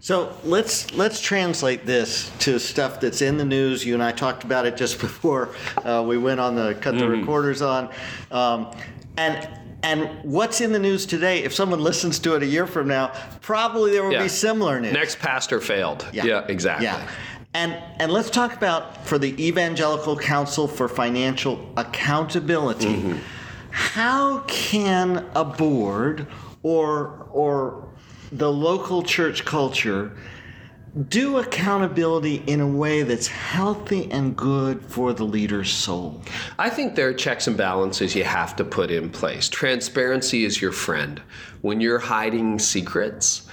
So 0.00 0.36
let's 0.42 0.92
let's 0.94 1.20
translate 1.20 1.86
this 1.86 2.32
to 2.40 2.58
stuff 2.58 2.98
that's 2.98 3.22
in 3.22 3.36
the 3.36 3.44
news. 3.44 3.86
You 3.86 3.94
and 3.94 4.02
I 4.02 4.10
talked 4.10 4.42
about 4.42 4.66
it 4.66 4.76
just 4.76 5.00
before 5.00 5.54
uh, 5.84 6.04
we 6.06 6.18
went 6.18 6.40
on 6.40 6.56
the 6.56 6.74
cut 6.80 6.98
the 6.98 7.04
mm. 7.04 7.20
recorders 7.20 7.62
on, 7.62 7.88
um, 8.30 8.74
and 9.16 9.48
and 9.82 10.08
what's 10.22 10.60
in 10.60 10.72
the 10.72 10.78
news 10.78 11.06
today, 11.06 11.42
if 11.42 11.54
someone 11.54 11.80
listens 11.90 12.18
to 12.20 12.34
it 12.36 12.42
a 12.42 12.46
year 12.46 12.66
from 12.66 12.88
now, 12.88 13.12
probably 13.40 13.92
there 13.92 14.04
will 14.04 14.12
yeah. 14.12 14.22
be 14.22 14.28
similar 14.28 14.80
news. 14.80 14.92
Next 14.92 15.18
pastor 15.18 15.60
failed. 15.60 16.06
Yeah, 16.12 16.24
yeah 16.24 16.46
exactly. 16.48 16.86
Yeah. 16.86 17.08
And, 17.54 17.74
and 17.98 18.10
let's 18.10 18.30
talk 18.30 18.54
about 18.54 19.06
for 19.06 19.18
the 19.18 19.34
Evangelical 19.44 20.16
Council 20.16 20.66
for 20.66 20.88
Financial 20.88 21.70
Accountability. 21.76 22.86
Mm-hmm. 22.86 23.18
How 23.70 24.38
can 24.40 25.28
a 25.34 25.44
board 25.44 26.28
or, 26.62 27.28
or 27.30 27.88
the 28.30 28.50
local 28.50 29.02
church 29.02 29.44
culture 29.44 30.16
do 31.08 31.38
accountability 31.38 32.42
in 32.46 32.60
a 32.60 32.66
way 32.66 33.02
that's 33.02 33.26
healthy 33.26 34.10
and 34.10 34.36
good 34.36 34.84
for 34.84 35.14
the 35.14 35.24
leader's 35.24 35.70
soul? 35.70 36.20
I 36.58 36.68
think 36.68 36.94
there 36.94 37.08
are 37.08 37.14
checks 37.14 37.46
and 37.46 37.56
balances 37.56 38.14
you 38.14 38.24
have 38.24 38.54
to 38.56 38.64
put 38.64 38.90
in 38.90 39.08
place. 39.08 39.48
Transparency 39.48 40.44
is 40.44 40.60
your 40.60 40.72
friend. 40.72 41.22
When 41.62 41.80
you're 41.80 41.98
hiding 41.98 42.58
secrets, 42.58 43.48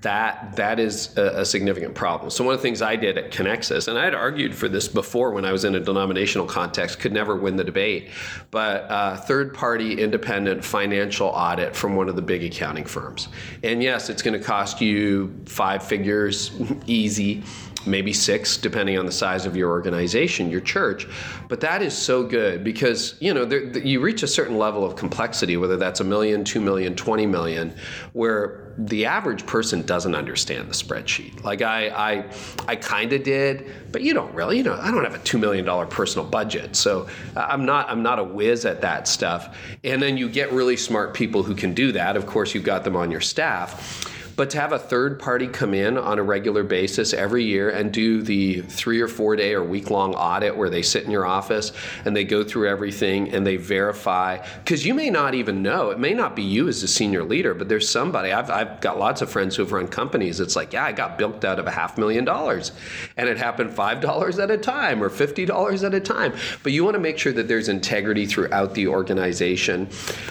that 0.00 0.56
that 0.56 0.80
is 0.80 1.16
a, 1.16 1.40
a, 1.40 1.44
significant 1.44 1.94
problem. 1.94 2.28
So 2.30 2.42
one 2.44 2.54
of 2.54 2.60
the 2.60 2.62
things 2.62 2.82
I 2.82 2.96
did 2.96 3.16
at 3.16 3.30
Connexus, 3.30 3.86
and 3.86 3.96
I 3.96 4.04
had 4.04 4.14
argued 4.14 4.54
for 4.54 4.68
this 4.68 4.88
before 4.88 5.30
when 5.30 5.44
I 5.44 5.52
was 5.52 5.64
in 5.64 5.76
a 5.76 5.80
denominational 5.80 6.46
context, 6.46 6.98
could 6.98 7.12
never 7.12 7.36
win 7.36 7.56
the 7.56 7.62
debate, 7.62 8.10
but 8.50 8.90
uh, 8.90 9.16
third-party 9.16 10.02
independent 10.02 10.64
financial 10.64 11.28
audit 11.28 11.76
from 11.76 11.94
one 11.94 12.08
of 12.08 12.16
the 12.16 12.22
big 12.22 12.42
accounting 12.42 12.84
firms. 12.84 13.28
And 13.62 13.82
yes, 13.82 14.10
it's 14.10 14.22
going 14.22 14.38
to 14.38 14.44
cost 14.44 14.80
you 14.80 15.32
five 15.46 15.82
figures, 15.82 16.50
easy 16.86 17.44
maybe 17.86 18.12
six, 18.12 18.56
depending 18.56 18.98
on 18.98 19.06
the 19.06 19.12
size 19.12 19.46
of 19.46 19.56
your 19.56 19.70
organization, 19.70 20.50
your 20.50 20.60
church. 20.60 21.06
But 21.48 21.60
that 21.60 21.82
is 21.82 21.96
so 21.96 22.22
good 22.22 22.64
because 22.64 23.16
you 23.20 23.34
know 23.34 23.44
there, 23.44 23.76
you 23.78 24.00
reach 24.00 24.22
a 24.22 24.28
certain 24.28 24.58
level 24.58 24.84
of 24.84 24.96
complexity, 24.96 25.56
whether 25.56 25.76
that's 25.76 26.00
a 26.00 26.04
million, 26.04 26.44
two 26.44 26.60
million, 26.60 26.94
twenty 26.94 27.26
million, 27.26 27.74
where 28.12 28.64
the 28.76 29.06
average 29.06 29.46
person 29.46 29.82
doesn't 29.82 30.14
understand 30.14 30.68
the 30.68 30.74
spreadsheet. 30.74 31.44
Like 31.44 31.62
I, 31.62 31.88
I, 31.88 32.24
I 32.66 32.76
kind 32.76 33.12
of 33.12 33.22
did, 33.22 33.70
but 33.92 34.02
you 34.02 34.14
don't 34.14 34.34
really. 34.34 34.58
You 34.58 34.64
know, 34.64 34.78
I 34.80 34.90
don't 34.90 35.04
have 35.04 35.14
a 35.14 35.18
two 35.18 35.38
million 35.38 35.64
dollar 35.64 35.86
personal 35.86 36.26
budget, 36.26 36.76
so 36.76 37.08
uh, 37.36 37.46
I'm 37.48 37.64
not, 37.64 37.88
I'm 37.88 38.02
not 38.02 38.18
a 38.18 38.24
whiz 38.24 38.64
at 38.64 38.80
that 38.80 39.06
stuff. 39.06 39.56
And 39.84 40.02
then 40.02 40.16
you 40.16 40.28
get 40.28 40.52
really 40.52 40.76
smart 40.76 41.14
people 41.14 41.42
who 41.42 41.54
can 41.54 41.74
do 41.74 41.92
that. 41.92 42.16
Of 42.16 42.26
course, 42.26 42.54
you've 42.54 42.64
got 42.64 42.84
them 42.84 42.96
on 42.96 43.10
your 43.10 43.20
staff. 43.20 44.10
But 44.36 44.50
to 44.50 44.60
have 44.60 44.72
a 44.72 44.78
third 44.78 45.18
party 45.18 45.46
come 45.46 45.74
in 45.74 45.96
on 45.96 46.18
a 46.18 46.22
regular 46.22 46.64
basis 46.64 47.12
every 47.12 47.44
year 47.44 47.70
and 47.70 47.92
do 47.92 48.22
the 48.22 48.62
three 48.62 49.00
or 49.00 49.08
four 49.08 49.36
day 49.36 49.54
or 49.54 49.62
week 49.62 49.90
long 49.90 50.14
audit 50.14 50.56
where 50.56 50.70
they 50.70 50.82
sit 50.82 51.04
in 51.04 51.10
your 51.10 51.26
office 51.26 51.72
and 52.04 52.16
they 52.16 52.24
go 52.24 52.42
through 52.42 52.68
everything 52.68 53.32
and 53.32 53.46
they 53.46 53.56
verify, 53.56 54.38
because 54.58 54.84
you 54.84 54.94
may 54.94 55.10
not 55.10 55.34
even 55.34 55.62
know, 55.62 55.90
it 55.90 55.98
may 55.98 56.14
not 56.14 56.34
be 56.34 56.42
you 56.42 56.68
as 56.68 56.82
a 56.82 56.88
senior 56.88 57.24
leader, 57.24 57.54
but 57.54 57.68
there's 57.68 57.88
somebody. 57.88 58.32
I've, 58.32 58.50
I've 58.50 58.80
got 58.80 58.98
lots 58.98 59.22
of 59.22 59.30
friends 59.30 59.56
who've 59.56 59.70
run 59.70 59.88
companies. 59.88 60.40
It's 60.40 60.56
like, 60.56 60.72
yeah, 60.72 60.84
I 60.84 60.92
got 60.92 61.18
bilked 61.18 61.44
out 61.44 61.58
of 61.58 61.66
a 61.66 61.70
half 61.70 61.96
million 61.98 62.24
dollars. 62.24 62.72
And 63.16 63.28
it 63.28 63.38
happened 63.38 63.70
$5 63.70 64.42
at 64.42 64.50
a 64.50 64.58
time 64.58 65.02
or 65.02 65.10
$50 65.10 65.84
at 65.84 65.94
a 65.94 66.00
time. 66.00 66.32
But 66.62 66.72
you 66.72 66.84
want 66.84 66.94
to 66.94 67.00
make 67.00 67.18
sure 67.18 67.32
that 67.32 67.48
there's 67.48 67.68
integrity 67.68 68.26
throughout 68.26 68.74
the 68.74 68.88
organization. 68.88 69.88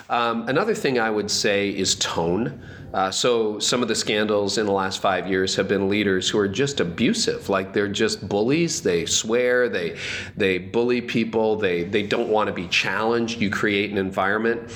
Um, 0.09 0.47
another 0.47 0.75
thing 0.75 0.99
I 0.99 1.09
would 1.09 1.31
say 1.31 1.69
is 1.69 1.95
tone. 1.95 2.61
Uh, 2.93 3.09
so 3.09 3.57
some 3.57 3.81
of 3.81 3.87
the 3.87 3.95
scandals 3.95 4.59
in 4.59 4.67
the 4.67 4.71
last 4.71 5.01
five 5.01 5.27
years 5.27 5.55
have 5.55 5.67
been 5.67 5.89
leaders 5.89 6.29
who 6.29 6.37
are 6.37 6.47
just 6.47 6.79
abusive, 6.79 7.49
like 7.49 7.73
they're 7.73 7.87
just 7.87 8.29
bullies. 8.29 8.83
They 8.83 9.05
swear, 9.05 9.67
they 9.67 9.97
they 10.37 10.59
bully 10.59 11.01
people. 11.01 11.55
They 11.55 11.83
they 11.83 12.03
don't 12.03 12.29
want 12.29 12.47
to 12.47 12.53
be 12.53 12.67
challenged. 12.67 13.41
You 13.41 13.49
create 13.49 13.89
an 13.89 13.97
environment. 13.97 14.71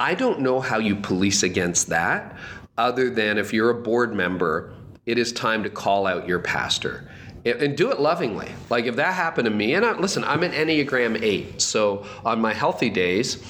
I 0.00 0.14
don't 0.14 0.40
know 0.40 0.58
how 0.58 0.78
you 0.78 0.96
police 0.96 1.44
against 1.44 1.88
that, 1.90 2.36
other 2.76 3.08
than 3.08 3.38
if 3.38 3.52
you're 3.52 3.70
a 3.70 3.80
board 3.82 4.12
member, 4.14 4.74
it 5.06 5.16
is 5.16 5.32
time 5.32 5.62
to 5.62 5.70
call 5.70 6.08
out 6.08 6.26
your 6.26 6.40
pastor 6.40 7.08
and 7.44 7.76
do 7.76 7.90
it 7.92 8.00
lovingly. 8.00 8.50
Like 8.70 8.86
if 8.86 8.96
that 8.96 9.14
happened 9.14 9.44
to 9.44 9.50
me, 9.50 9.74
and 9.74 9.84
I, 9.84 9.92
listen, 9.92 10.24
I'm 10.24 10.42
an 10.42 10.52
Enneagram 10.52 11.20
8, 11.22 11.60
so 11.60 12.06
on 12.24 12.40
my 12.40 12.54
healthy 12.54 12.88
days, 12.88 13.44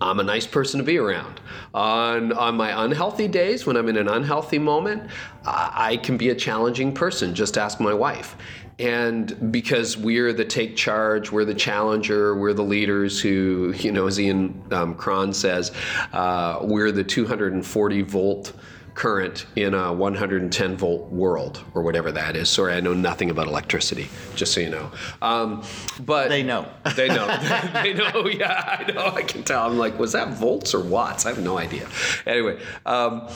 I'm 0.00 0.20
a 0.20 0.22
nice 0.22 0.46
person 0.46 0.78
to 0.78 0.84
be 0.84 0.98
around. 0.98 1.40
On, 1.74 2.32
on 2.32 2.56
my 2.56 2.84
unhealthy 2.84 3.26
days, 3.26 3.66
when 3.66 3.76
I'm 3.76 3.88
in 3.88 3.96
an 3.96 4.08
unhealthy 4.08 4.58
moment, 4.58 5.10
I, 5.44 5.72
I 5.74 5.96
can 5.96 6.16
be 6.16 6.28
a 6.28 6.34
challenging 6.34 6.92
person. 6.92 7.34
Just 7.34 7.58
ask 7.58 7.80
my 7.80 7.92
wife. 7.92 8.36
And 8.78 9.50
because 9.50 9.96
we're 9.96 10.32
the 10.32 10.44
take 10.44 10.76
charge, 10.76 11.32
we're 11.32 11.44
the 11.44 11.54
challenger, 11.54 12.36
we're 12.36 12.52
the 12.52 12.62
leaders 12.62 13.20
who, 13.20 13.74
you 13.76 13.90
know, 13.90 14.06
as 14.06 14.20
Ian 14.20 14.62
um, 14.70 14.94
Cron 14.94 15.32
says, 15.32 15.72
uh, 16.12 16.60
we're 16.62 16.92
the 16.92 17.02
240 17.02 18.02
volt 18.02 18.52
current 18.98 19.46
in 19.54 19.74
a 19.74 19.92
110 19.92 20.76
volt 20.76 21.08
world 21.12 21.64
or 21.72 21.82
whatever 21.82 22.10
that 22.10 22.34
is. 22.34 22.50
Sorry, 22.50 22.74
I 22.74 22.80
know 22.80 22.94
nothing 22.94 23.30
about 23.30 23.46
electricity, 23.46 24.08
just 24.34 24.52
so 24.52 24.60
you 24.60 24.70
know. 24.70 24.90
Um, 25.22 25.62
but 26.04 26.28
they 26.28 26.42
know. 26.42 26.68
They 26.96 27.06
know. 27.06 27.26
they 27.82 27.94
know. 27.94 28.26
Yeah, 28.26 28.76
I 28.80 28.90
know. 28.90 29.06
I 29.14 29.22
can 29.22 29.44
tell. 29.44 29.64
I'm 29.64 29.78
like, 29.78 29.98
was 30.00 30.12
that 30.12 30.30
volts 30.30 30.74
or 30.74 30.80
watts? 30.80 31.26
I 31.26 31.28
have 31.28 31.42
no 31.42 31.56
idea. 31.56 31.86
Anyway, 32.26 32.58
um, 32.86 33.28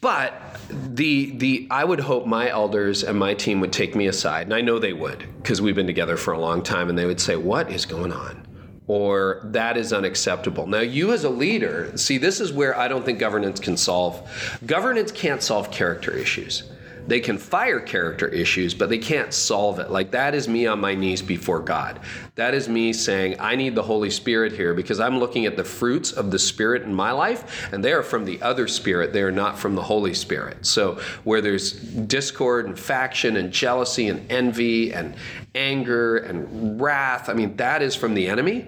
but 0.00 0.60
the 0.68 1.30
the 1.36 1.68
I 1.70 1.84
would 1.84 2.00
hope 2.00 2.26
my 2.26 2.50
elders 2.50 3.04
and 3.04 3.16
my 3.16 3.34
team 3.34 3.60
would 3.60 3.72
take 3.72 3.94
me 3.94 4.08
aside, 4.08 4.48
and 4.48 4.54
I 4.54 4.62
know 4.62 4.80
they 4.80 4.92
would 4.92 5.24
because 5.36 5.62
we've 5.62 5.76
been 5.76 5.86
together 5.86 6.16
for 6.16 6.32
a 6.32 6.40
long 6.40 6.60
time, 6.60 6.88
and 6.88 6.98
they 6.98 7.06
would 7.06 7.20
say, 7.20 7.36
"What 7.36 7.70
is 7.70 7.86
going 7.86 8.12
on?" 8.12 8.44
Or 8.92 9.40
that 9.44 9.78
is 9.78 9.90
unacceptable. 9.90 10.66
Now, 10.66 10.80
you 10.80 11.14
as 11.14 11.24
a 11.24 11.30
leader, 11.30 11.96
see, 11.96 12.18
this 12.18 12.40
is 12.40 12.52
where 12.52 12.78
I 12.78 12.88
don't 12.88 13.06
think 13.06 13.18
governance 13.18 13.58
can 13.58 13.74
solve. 13.74 14.28
Governance 14.66 15.10
can't 15.10 15.42
solve 15.42 15.70
character 15.70 16.12
issues. 16.14 16.64
They 17.06 17.18
can 17.18 17.38
fire 17.38 17.80
character 17.80 18.28
issues, 18.28 18.74
but 18.74 18.90
they 18.90 18.98
can't 18.98 19.32
solve 19.32 19.78
it. 19.78 19.90
Like 19.90 20.10
that 20.10 20.34
is 20.34 20.46
me 20.46 20.66
on 20.66 20.78
my 20.78 20.94
knees 20.94 21.22
before 21.22 21.60
God. 21.60 22.00
That 22.34 22.52
is 22.52 22.68
me 22.68 22.92
saying, 22.92 23.40
I 23.40 23.56
need 23.56 23.74
the 23.74 23.82
Holy 23.82 24.10
Spirit 24.10 24.52
here 24.52 24.74
because 24.74 25.00
I'm 25.00 25.18
looking 25.18 25.46
at 25.46 25.56
the 25.56 25.64
fruits 25.64 26.12
of 26.12 26.30
the 26.30 26.38
Spirit 26.38 26.82
in 26.82 26.92
my 26.92 27.12
life, 27.12 27.72
and 27.72 27.82
they 27.82 27.94
are 27.94 28.02
from 28.02 28.26
the 28.26 28.42
other 28.42 28.68
Spirit. 28.68 29.14
They 29.14 29.22
are 29.22 29.32
not 29.32 29.58
from 29.58 29.74
the 29.74 29.82
Holy 29.82 30.12
Spirit. 30.12 30.66
So 30.66 31.00
where 31.24 31.40
there's 31.40 31.72
discord 31.72 32.66
and 32.66 32.78
faction 32.78 33.38
and 33.38 33.50
jealousy 33.50 34.08
and 34.08 34.30
envy 34.30 34.92
and 34.92 35.14
anger 35.54 36.18
and 36.18 36.78
wrath, 36.78 37.30
I 37.30 37.32
mean, 37.32 37.56
that 37.56 37.80
is 37.80 37.96
from 37.96 38.12
the 38.12 38.28
enemy. 38.28 38.66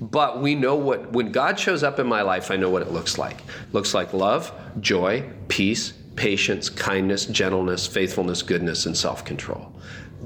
But 0.00 0.40
we 0.40 0.54
know 0.54 0.76
what, 0.76 1.12
when 1.12 1.30
God 1.30 1.58
shows 1.60 1.82
up 1.82 1.98
in 1.98 2.06
my 2.06 2.22
life, 2.22 2.50
I 2.50 2.56
know 2.56 2.70
what 2.70 2.82
it 2.82 2.90
looks 2.90 3.18
like. 3.18 3.40
It 3.40 3.74
looks 3.74 3.92
like 3.94 4.12
love, 4.14 4.52
joy, 4.80 5.28
peace, 5.48 5.92
patience, 6.16 6.68
kindness, 6.70 7.26
gentleness, 7.26 7.86
faithfulness, 7.86 8.42
goodness, 8.42 8.86
and 8.86 8.96
self 8.96 9.24
control. 9.24 9.72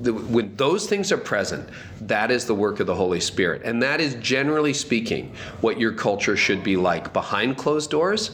the, 0.00 0.12
when 0.12 0.54
those 0.56 0.86
things 0.88 1.12
are 1.12 1.18
present, 1.18 1.68
that 2.02 2.30
is 2.30 2.44
the 2.46 2.54
work 2.54 2.80
of 2.80 2.86
the 2.86 2.94
Holy 2.94 3.20
Spirit. 3.20 3.62
And 3.64 3.82
that 3.82 4.00
is 4.00 4.14
generally 4.16 4.74
speaking 4.74 5.34
what 5.60 5.78
your 5.78 5.92
culture 5.92 6.36
should 6.36 6.62
be 6.64 6.76
like 6.76 7.12
behind 7.12 7.56
closed 7.56 7.90
doors 7.90 8.32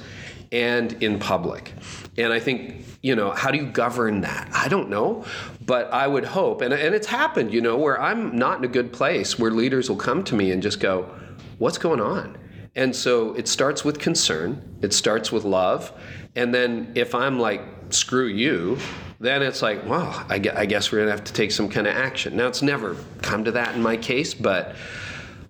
and 0.52 0.92
in 1.02 1.18
public. 1.18 1.74
And 2.18 2.32
I 2.32 2.40
think, 2.40 2.84
you 3.02 3.14
know, 3.14 3.30
how 3.30 3.50
do 3.50 3.58
you 3.58 3.66
govern 3.66 4.22
that? 4.22 4.50
I 4.52 4.68
don't 4.68 4.90
know. 4.90 5.24
But 5.64 5.92
I 5.92 6.06
would 6.06 6.24
hope, 6.24 6.60
and, 6.62 6.74
and 6.74 6.94
it's 6.94 7.06
happened, 7.06 7.52
you 7.52 7.60
know, 7.60 7.76
where 7.76 8.00
I'm 8.00 8.36
not 8.36 8.58
in 8.58 8.64
a 8.64 8.68
good 8.68 8.92
place, 8.92 9.38
where 9.38 9.50
leaders 9.50 9.88
will 9.88 9.96
come 9.96 10.24
to 10.24 10.34
me 10.34 10.50
and 10.50 10.62
just 10.62 10.80
go, 10.80 11.08
What's 11.60 11.76
going 11.76 12.00
on? 12.00 12.38
And 12.74 12.96
so 12.96 13.34
it 13.34 13.46
starts 13.46 13.84
with 13.84 13.98
concern, 13.98 14.78
it 14.80 14.94
starts 14.94 15.30
with 15.30 15.44
love. 15.44 15.92
And 16.34 16.54
then 16.54 16.90
if 16.94 17.14
I'm 17.14 17.38
like, 17.38 17.60
screw 17.90 18.28
you, 18.28 18.78
then 19.18 19.42
it's 19.42 19.60
like, 19.60 19.84
well, 19.84 20.24
I 20.30 20.38
guess 20.38 20.90
we're 20.90 21.00
gonna 21.00 21.10
have 21.10 21.24
to 21.24 21.34
take 21.34 21.52
some 21.52 21.68
kind 21.68 21.86
of 21.86 21.94
action. 21.94 22.34
Now, 22.34 22.46
it's 22.46 22.62
never 22.62 22.96
come 23.20 23.44
to 23.44 23.52
that 23.52 23.74
in 23.74 23.82
my 23.82 23.98
case, 23.98 24.32
but 24.32 24.74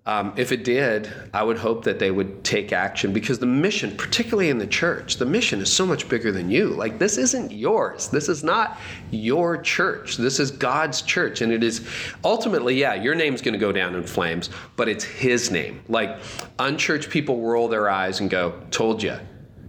um, 0.07 0.33
if 0.37 0.51
it 0.51 0.65
did, 0.65 1.13
I 1.35 1.43
would 1.43 1.59
hope 1.59 1.85
that 1.85 1.99
they 1.99 2.11
would 2.11 2.43
take 2.43 2.73
action 2.73 3.13
because 3.13 3.39
the 3.39 3.47
mission, 3.47 3.95
particularly 3.97 4.49
in 4.49 4.57
the 4.57 4.67
church, 4.67 5.19
the 5.19 5.27
mission 5.27 5.61
is 5.61 5.71
so 5.71 5.85
much 5.85 6.09
bigger 6.09 6.33
than 6.33 6.51
you. 6.51 6.69
Like, 6.69 6.99
this 6.99 7.19
isn't 7.19 7.53
yours. 7.53 8.09
This 8.09 8.29
is 8.29 8.43
not 8.43 8.79
your 9.11 9.61
church. 9.61 10.17
This 10.17 10.41
is 10.41 10.51
God's 10.51 11.03
church. 11.03 11.43
And 11.43 11.53
it 11.53 11.63
is 11.63 11.87
ultimately, 12.25 12.77
yeah, 12.77 12.95
your 12.95 13.15
name's 13.15 13.43
going 13.43 13.53
to 13.53 13.59
go 13.59 13.73
down 13.73 13.95
in 13.95 14.03
flames, 14.03 14.49
but 14.75 14.89
it's 14.89 15.05
His 15.05 15.51
name. 15.51 15.83
Like, 15.89 16.19
unchurched 16.59 17.11
people 17.11 17.43
roll 17.43 17.69
their 17.69 17.91
eyes 17.91 18.21
and 18.21 18.31
go, 18.31 18.59
Told 18.71 19.03
you. 19.03 19.19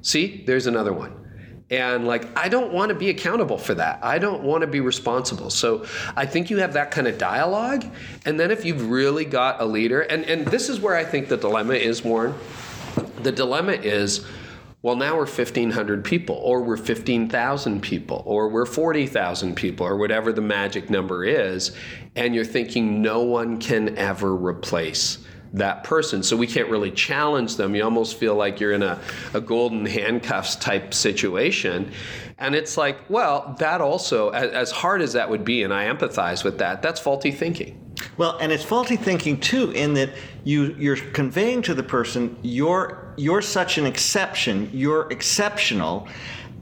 See, 0.02 0.44
there's 0.48 0.66
another 0.66 0.94
one. 0.94 1.21
And 1.72 2.06
like, 2.06 2.38
I 2.38 2.50
don't 2.50 2.74
want 2.74 2.90
to 2.90 2.96
be 2.96 3.10
accountable 3.10 3.58
for 3.58 3.74
that. 3.76 4.04
I 4.04 4.20
don't 4.20 4.44
want 4.44 4.62
to 4.62 4.68
be 4.68 4.82
responsible. 4.82 5.50
So 5.50 5.86
I 6.18 6.26
think 6.26 6.50
you 6.50 6.58
have 6.58 6.74
that 6.74 6.92
kind 6.92 7.08
of 7.08 7.18
dialogue. 7.18 7.86
And 8.26 8.38
then 8.38 8.52
if 8.52 8.66
you've 8.66 8.90
really 8.90 9.24
got 9.24 9.62
a 9.62 9.66
leader, 9.66 10.02
and, 10.02 10.26
and 10.26 10.46
this 10.46 10.68
is 10.68 10.82
where 10.82 10.96
I 10.96 11.06
think 11.06 11.30
the 11.30 11.38
dilemma 11.38 11.76
is, 11.76 12.04
Warren. 12.04 12.36
The 13.24 13.32
dilemma 13.32 13.72
is, 13.72 14.26
well, 14.82 14.98
now 14.98 15.14
we're 15.14 15.20
1,500 15.20 16.04
people, 16.04 16.36
or 16.36 16.62
we're 16.62 16.76
15,000 16.76 17.82
people, 17.82 18.22
or 18.26 18.50
we're 18.50 18.66
40,000 18.66 19.56
people, 19.56 19.86
or 19.86 19.96
whatever 19.96 20.34
the 20.34 20.42
magic 20.42 20.90
number 20.90 21.24
is. 21.24 21.72
And 22.18 22.36
you're 22.36 22.44
thinking 22.44 23.02
no 23.02 23.22
one 23.22 23.60
can 23.60 23.98
ever 23.98 24.36
replace 24.36 25.20
that 25.54 25.84
person. 25.84 26.24
So 26.24 26.38
we 26.38 26.48
can't 26.48 26.70
really 26.70 26.92
challenge 26.92 27.58
them. 27.58 27.76
You 27.76 27.84
almost 27.84 28.18
feel 28.18 28.36
like 28.36 28.60
you're 28.60 28.72
in 28.72 28.84
a, 28.84 29.00
a 29.34 29.42
golden 29.42 29.86
handcuffs 29.86 30.56
type 30.56 30.94
situation. 30.94 31.92
And 32.38 32.56
it's 32.56 32.78
like, 32.78 32.98
well, 33.10 33.56
that 33.60 33.82
also, 33.82 34.30
as, 34.30 34.52
as 34.52 34.72
hard 34.72 35.02
as 35.02 35.14
that 35.14 35.30
would 35.30 35.46
be, 35.46 35.64
and 35.64 35.74
I 35.74 35.86
empathize 35.86 36.44
with 36.44 36.58
that, 36.60 36.82
that's 36.82 37.00
faulty 37.00 37.32
thinking. 37.32 37.78
Well, 38.18 38.38
and 38.40 38.52
it's 38.52 38.64
faulty 38.64 38.96
thinking 38.96 39.40
too, 39.40 39.72
in 39.72 39.94
that 39.94 40.12
you 40.44 40.76
you're 40.80 40.96
conveying 40.96 41.62
to 41.64 41.74
the 41.74 41.84
person 41.84 42.38
you're 42.42 43.14
you're 43.18 43.42
such 43.42 43.78
an 43.78 43.86
exception, 43.86 44.70
you're 44.74 45.12
exceptional, 45.12 46.08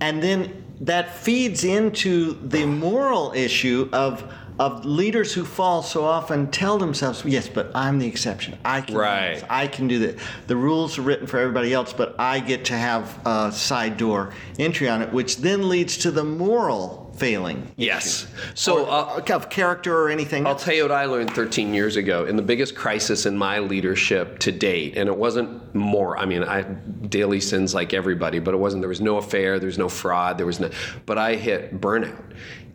and 0.02 0.22
then 0.22 0.66
that 0.82 1.16
feeds 1.16 1.64
into 1.64 2.34
the 2.48 2.66
moral 2.66 3.32
issue 3.34 3.90
of 3.94 4.34
of 4.60 4.86
leaders 4.86 5.34
who 5.34 5.46
fall 5.46 5.82
so 5.82 6.04
often 6.04 6.52
tell 6.52 6.78
themselves, 6.78 7.24
yes, 7.26 7.48
but 7.48 7.72
I'm 7.74 7.98
the 7.98 8.06
exception. 8.08 8.58
I 8.66 8.82
can 8.82 8.96
right. 8.96 9.44
I 9.50 9.68
can 9.68 9.88
do 9.88 10.00
that. 10.00 10.18
The 10.48 10.58
rules 10.58 10.98
are 10.98 11.02
written 11.02 11.26
for 11.26 11.40
everybody 11.40 11.74
else, 11.74 11.94
but 11.94 12.14
I 12.20 12.42
get 12.42 12.66
to 12.66 12.74
have 12.74 13.20
a 13.26 13.52
side 13.54 13.96
door 13.96 14.34
entry 14.60 14.90
on 14.90 15.02
it, 15.02 15.12
which 15.14 15.38
then 15.38 15.70
leads 15.70 15.98
to 16.00 16.12
the 16.12 16.26
moral 16.26 17.10
failing. 17.20 17.72
Yes. 17.76 18.24
Issue. 18.24 18.52
So 18.56 18.86
or, 18.86 19.22
uh, 19.22 19.36
of 19.36 19.50
character 19.50 19.96
or 19.98 20.10
anything. 20.10 20.48
I'll 20.48 20.56
tell 20.56 20.74
you 20.74 20.84
what 20.84 20.92
I 20.92 21.06
learned 21.06 21.32
13 21.32 21.74
years 21.74 21.98
ago 21.98 22.26
in 22.26 22.36
the 22.36 22.42
biggest 22.42 22.76
crisis 22.76 23.26
in 23.26 23.38
my 23.38 23.60
leadership 23.60 24.40
to 24.40 24.52
date, 24.52 24.98
and 24.98 25.08
it 25.08 25.16
wasn't 25.16 25.74
more. 25.76 26.18
I 26.18 26.26
mean, 26.26 26.44
I 26.44 26.64
daily 26.64 27.40
sins 27.42 27.74
like 27.74 27.94
everybody, 27.94 28.40
but 28.40 28.54
it 28.54 28.58
wasn't. 28.58 28.82
There 28.82 28.90
was 28.90 29.02
no 29.02 29.18
affair. 29.18 29.60
There 29.60 29.68
was 29.68 29.78
no 29.78 29.90
fraud. 29.90 30.38
There 30.38 30.46
was 30.46 30.60
no. 30.60 30.70
But 31.06 31.18
I 31.18 31.36
hit 31.36 31.80
burnout, 31.80 32.18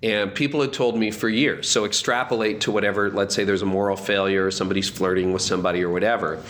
and 0.05 0.35
people 0.35 0.61
had 0.61 0.75
told 0.75 0.99
me 0.99 1.11
for 1.11 1.31
years. 1.31 1.67
So 1.67 1.87
extrapolate 1.87 2.61
to 2.61 2.71
whatever, 2.71 3.11
let's 3.11 3.35
say 3.35 3.45
there's 3.45 3.63
a 3.63 3.67
moral 3.67 3.97
failure, 3.97 4.45
or 4.45 4.51
somebody's 4.51 4.91
flirting 4.91 5.33
with 5.33 5.41
somebody 5.41 5.83
or 5.83 5.89
whatever. 5.89 6.43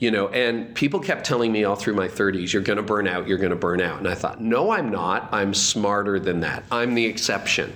You 0.00 0.10
know, 0.10 0.26
and 0.28 0.74
people 0.74 0.98
kept 0.98 1.24
telling 1.24 1.52
me 1.52 1.62
all 1.62 1.76
through 1.76 1.94
my 1.94 2.08
30s, 2.08 2.52
you're 2.52 2.60
going 2.60 2.76
to 2.76 2.82
burn 2.82 3.06
out, 3.06 3.28
you're 3.28 3.38
going 3.38 3.50
to 3.50 3.56
burn 3.56 3.80
out. 3.80 3.98
And 3.98 4.08
I 4.08 4.16
thought, 4.16 4.40
no, 4.40 4.72
I'm 4.72 4.90
not. 4.90 5.28
I'm 5.32 5.54
smarter 5.54 6.18
than 6.18 6.40
that. 6.40 6.64
I'm 6.72 6.94
the 6.96 7.06
exception. 7.06 7.72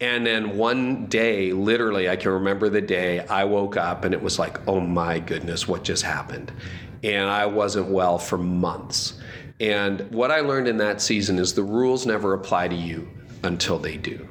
And 0.00 0.26
then 0.26 0.56
one 0.56 1.06
day, 1.06 1.52
literally, 1.52 2.08
I 2.08 2.16
can 2.16 2.32
remember 2.32 2.68
the 2.68 2.82
day 2.82 3.20
I 3.20 3.44
woke 3.44 3.76
up 3.76 4.04
and 4.04 4.12
it 4.12 4.20
was 4.20 4.40
like, 4.40 4.66
oh 4.66 4.80
my 4.80 5.20
goodness, 5.20 5.68
what 5.68 5.84
just 5.84 6.02
happened? 6.02 6.50
And 7.04 7.30
I 7.30 7.46
wasn't 7.46 7.86
well 7.86 8.18
for 8.18 8.36
months. 8.36 9.20
And 9.60 10.10
what 10.10 10.32
I 10.32 10.40
learned 10.40 10.66
in 10.66 10.78
that 10.78 11.00
season 11.00 11.38
is 11.38 11.54
the 11.54 11.62
rules 11.62 12.04
never 12.04 12.34
apply 12.34 12.66
to 12.66 12.74
you 12.74 13.08
until 13.44 13.78
they 13.78 13.96
do. 13.96 14.28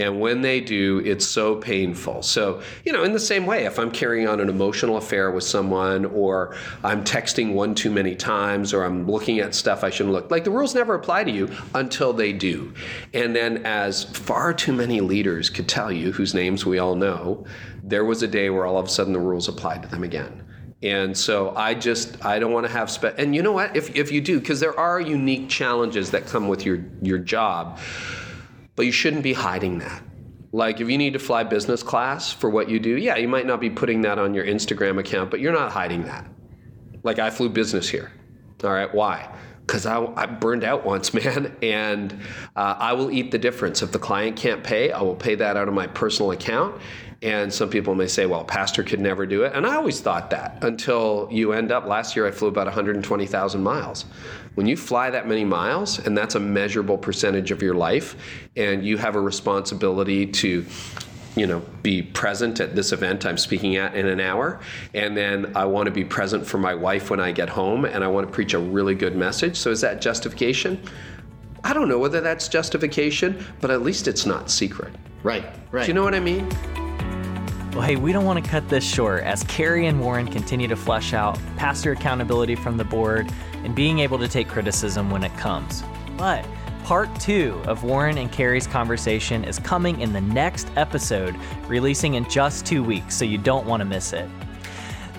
And 0.00 0.18
when 0.18 0.40
they 0.40 0.62
do, 0.62 1.02
it's 1.04 1.26
so 1.26 1.56
painful. 1.56 2.22
So, 2.22 2.62
you 2.86 2.92
know, 2.92 3.04
in 3.04 3.12
the 3.12 3.20
same 3.20 3.44
way, 3.44 3.66
if 3.66 3.78
I'm 3.78 3.90
carrying 3.90 4.26
on 4.26 4.40
an 4.40 4.48
emotional 4.48 4.96
affair 4.96 5.30
with 5.30 5.44
someone, 5.44 6.06
or 6.06 6.56
I'm 6.82 7.04
texting 7.04 7.52
one 7.52 7.74
too 7.74 7.90
many 7.90 8.16
times, 8.16 8.72
or 8.72 8.82
I'm 8.82 9.06
looking 9.06 9.40
at 9.40 9.54
stuff 9.54 9.84
I 9.84 9.90
shouldn't 9.90 10.14
look, 10.14 10.30
like 10.30 10.44
the 10.44 10.50
rules 10.50 10.74
never 10.74 10.94
apply 10.94 11.24
to 11.24 11.30
you 11.30 11.50
until 11.74 12.14
they 12.14 12.32
do. 12.32 12.72
And 13.12 13.36
then, 13.36 13.66
as 13.66 14.04
far 14.04 14.54
too 14.54 14.72
many 14.72 15.02
leaders 15.02 15.50
could 15.50 15.68
tell 15.68 15.92
you, 15.92 16.12
whose 16.12 16.32
names 16.32 16.64
we 16.64 16.78
all 16.78 16.94
know, 16.94 17.44
there 17.84 18.06
was 18.06 18.22
a 18.22 18.28
day 18.28 18.48
where 18.48 18.64
all 18.64 18.78
of 18.78 18.86
a 18.86 18.88
sudden 18.88 19.12
the 19.12 19.20
rules 19.20 19.48
applied 19.48 19.82
to 19.82 19.88
them 19.88 20.02
again. 20.02 20.44
And 20.82 21.14
so 21.14 21.54
I 21.56 21.74
just 21.74 22.24
I 22.24 22.38
don't 22.38 22.52
want 22.52 22.64
to 22.64 22.72
have 22.72 22.90
spe- 22.90 23.18
and 23.18 23.36
you 23.36 23.42
know 23.42 23.52
what 23.52 23.76
if 23.76 23.94
if 23.94 24.10
you 24.10 24.22
do 24.22 24.40
because 24.40 24.60
there 24.60 24.78
are 24.80 24.98
unique 24.98 25.50
challenges 25.50 26.10
that 26.12 26.26
come 26.26 26.48
with 26.48 26.64
your 26.64 26.82
your 27.02 27.18
job 27.18 27.78
but 28.80 28.86
you 28.86 28.92
shouldn't 28.92 29.22
be 29.22 29.34
hiding 29.34 29.80
that. 29.80 30.02
Like 30.52 30.80
if 30.80 30.88
you 30.88 30.96
need 30.96 31.12
to 31.12 31.18
fly 31.18 31.44
business 31.44 31.82
class 31.82 32.32
for 32.32 32.48
what 32.48 32.70
you 32.70 32.80
do, 32.80 32.96
yeah, 32.96 33.16
you 33.16 33.28
might 33.28 33.44
not 33.44 33.60
be 33.60 33.68
putting 33.68 34.00
that 34.00 34.18
on 34.18 34.32
your 34.32 34.46
Instagram 34.46 34.98
account, 34.98 35.30
but 35.30 35.38
you're 35.38 35.52
not 35.52 35.70
hiding 35.70 36.04
that. 36.04 36.26
Like 37.02 37.18
I 37.18 37.28
flew 37.28 37.50
business 37.50 37.90
here. 37.90 38.10
All 38.64 38.72
right, 38.72 38.90
why? 38.94 39.36
Because 39.66 39.84
I, 39.84 40.02
I, 40.14 40.24
burned 40.24 40.64
out 40.64 40.86
once, 40.86 41.12
man, 41.26 41.54
and 41.60 42.10
uh, 42.56 42.76
I 42.78 42.94
will 42.94 43.10
eat 43.10 43.32
the 43.32 43.38
difference. 43.38 43.82
If 43.82 43.92
the 43.92 43.98
client 43.98 44.38
can't 44.38 44.64
pay, 44.64 44.92
I 44.92 45.02
will 45.02 45.14
pay 45.14 45.34
that 45.34 45.58
out 45.58 45.68
of 45.68 45.74
my 45.74 45.86
personal 45.86 46.30
account. 46.30 46.80
And 47.22 47.52
some 47.52 47.68
people 47.68 47.94
may 47.94 48.06
say, 48.06 48.24
well, 48.24 48.44
pastor 48.44 48.82
could 48.82 49.00
never 49.00 49.26
do 49.26 49.42
it. 49.42 49.52
And 49.54 49.66
I 49.66 49.76
always 49.76 50.00
thought 50.00 50.30
that 50.30 50.64
until 50.64 51.28
you 51.30 51.52
end 51.52 51.70
up. 51.70 51.84
Last 51.84 52.16
year, 52.16 52.26
I 52.26 52.30
flew 52.30 52.48
about 52.48 52.66
120,000 52.66 53.62
miles. 53.62 54.06
When 54.54 54.66
you 54.66 54.76
fly 54.76 55.10
that 55.10 55.28
many 55.28 55.44
miles, 55.44 55.98
and 55.98 56.16
that's 56.16 56.34
a 56.34 56.40
measurable 56.40 56.96
percentage 56.96 57.50
of 57.50 57.62
your 57.62 57.74
life, 57.74 58.16
and 58.56 58.84
you 58.84 58.96
have 58.96 59.16
a 59.16 59.20
responsibility 59.20 60.26
to 60.26 60.64
you 61.36 61.46
know 61.46 61.60
be 61.82 62.02
present 62.02 62.58
at 62.58 62.74
this 62.74 62.90
event 62.90 63.24
i'm 63.24 63.38
speaking 63.38 63.76
at 63.76 63.94
in 63.94 64.06
an 64.06 64.18
hour 64.18 64.58
and 64.94 65.16
then 65.16 65.52
i 65.54 65.64
want 65.64 65.86
to 65.86 65.92
be 65.92 66.04
present 66.04 66.44
for 66.44 66.58
my 66.58 66.74
wife 66.74 67.08
when 67.08 67.20
i 67.20 67.30
get 67.30 67.48
home 67.48 67.84
and 67.84 68.02
i 68.02 68.08
want 68.08 68.26
to 68.26 68.32
preach 68.32 68.52
a 68.52 68.58
really 68.58 68.96
good 68.96 69.14
message 69.14 69.56
so 69.56 69.70
is 69.70 69.80
that 69.80 70.00
justification 70.00 70.82
i 71.62 71.72
don't 71.72 71.88
know 71.88 72.00
whether 72.00 72.20
that's 72.20 72.48
justification 72.48 73.44
but 73.60 73.70
at 73.70 73.82
least 73.82 74.08
it's 74.08 74.26
not 74.26 74.50
secret 74.50 74.92
right 75.22 75.46
right 75.70 75.84
do 75.84 75.88
you 75.88 75.94
know 75.94 76.02
what 76.02 76.16
i 76.16 76.20
mean 76.20 76.48
well, 77.72 77.82
hey, 77.82 77.96
we 77.96 78.12
don't 78.12 78.24
want 78.24 78.42
to 78.44 78.50
cut 78.50 78.68
this 78.68 78.84
short 78.84 79.22
as 79.22 79.44
Carey 79.44 79.86
and 79.86 80.00
Warren 80.00 80.26
continue 80.26 80.66
to 80.66 80.76
flesh 80.76 81.12
out 81.12 81.38
pastor 81.56 81.92
accountability 81.92 82.56
from 82.56 82.76
the 82.76 82.84
board 82.84 83.30
and 83.62 83.74
being 83.74 84.00
able 84.00 84.18
to 84.18 84.26
take 84.26 84.48
criticism 84.48 85.08
when 85.08 85.22
it 85.22 85.32
comes. 85.36 85.84
But 86.16 86.44
part 86.82 87.14
two 87.20 87.60
of 87.66 87.84
Warren 87.84 88.18
and 88.18 88.32
Carey's 88.32 88.66
conversation 88.66 89.44
is 89.44 89.60
coming 89.60 90.00
in 90.00 90.12
the 90.12 90.20
next 90.20 90.68
episode, 90.76 91.36
releasing 91.68 92.14
in 92.14 92.28
just 92.28 92.66
two 92.66 92.82
weeks, 92.82 93.14
so 93.14 93.24
you 93.24 93.38
don't 93.38 93.66
want 93.66 93.80
to 93.80 93.84
miss 93.84 94.12
it. 94.12 94.28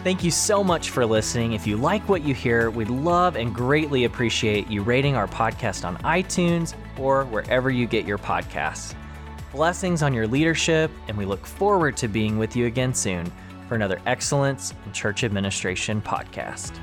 Thank 0.04 0.24
you 0.24 0.32
so 0.32 0.64
much 0.64 0.90
for 0.90 1.06
listening. 1.06 1.54
If 1.54 1.66
you 1.66 1.78
like 1.78 2.10
what 2.10 2.24
you 2.24 2.34
hear, 2.34 2.70
we'd 2.70 2.90
love 2.90 3.38
and 3.38 3.56
greatly 3.56 4.06
appreciate 4.06 4.68
you 4.68 4.82
rating 4.82 5.16
our 5.16 5.28
podcast 5.28 5.86
on 5.86 5.96
iTunes 6.00 6.74
or 6.98 7.24
wherever 7.26 7.70
you 7.70 7.86
get 7.86 8.06
your 8.06 8.18
podcasts. 8.18 8.96
Blessings 9.52 10.02
on 10.02 10.14
your 10.14 10.28
leadership, 10.28 10.90
and 11.10 11.18
we 11.18 11.26
look 11.26 11.46
forward 11.46 11.98
to 11.98 12.08
being 12.08 12.38
with 12.38 12.56
you 12.56 12.68
again 12.68 12.94
soon 12.94 13.30
for 13.68 13.76
another 13.76 14.00
Excellence 14.06 14.74
in 14.86 14.94
Church 14.94 15.26
Administration 15.26 16.02
podcast. 16.02 16.80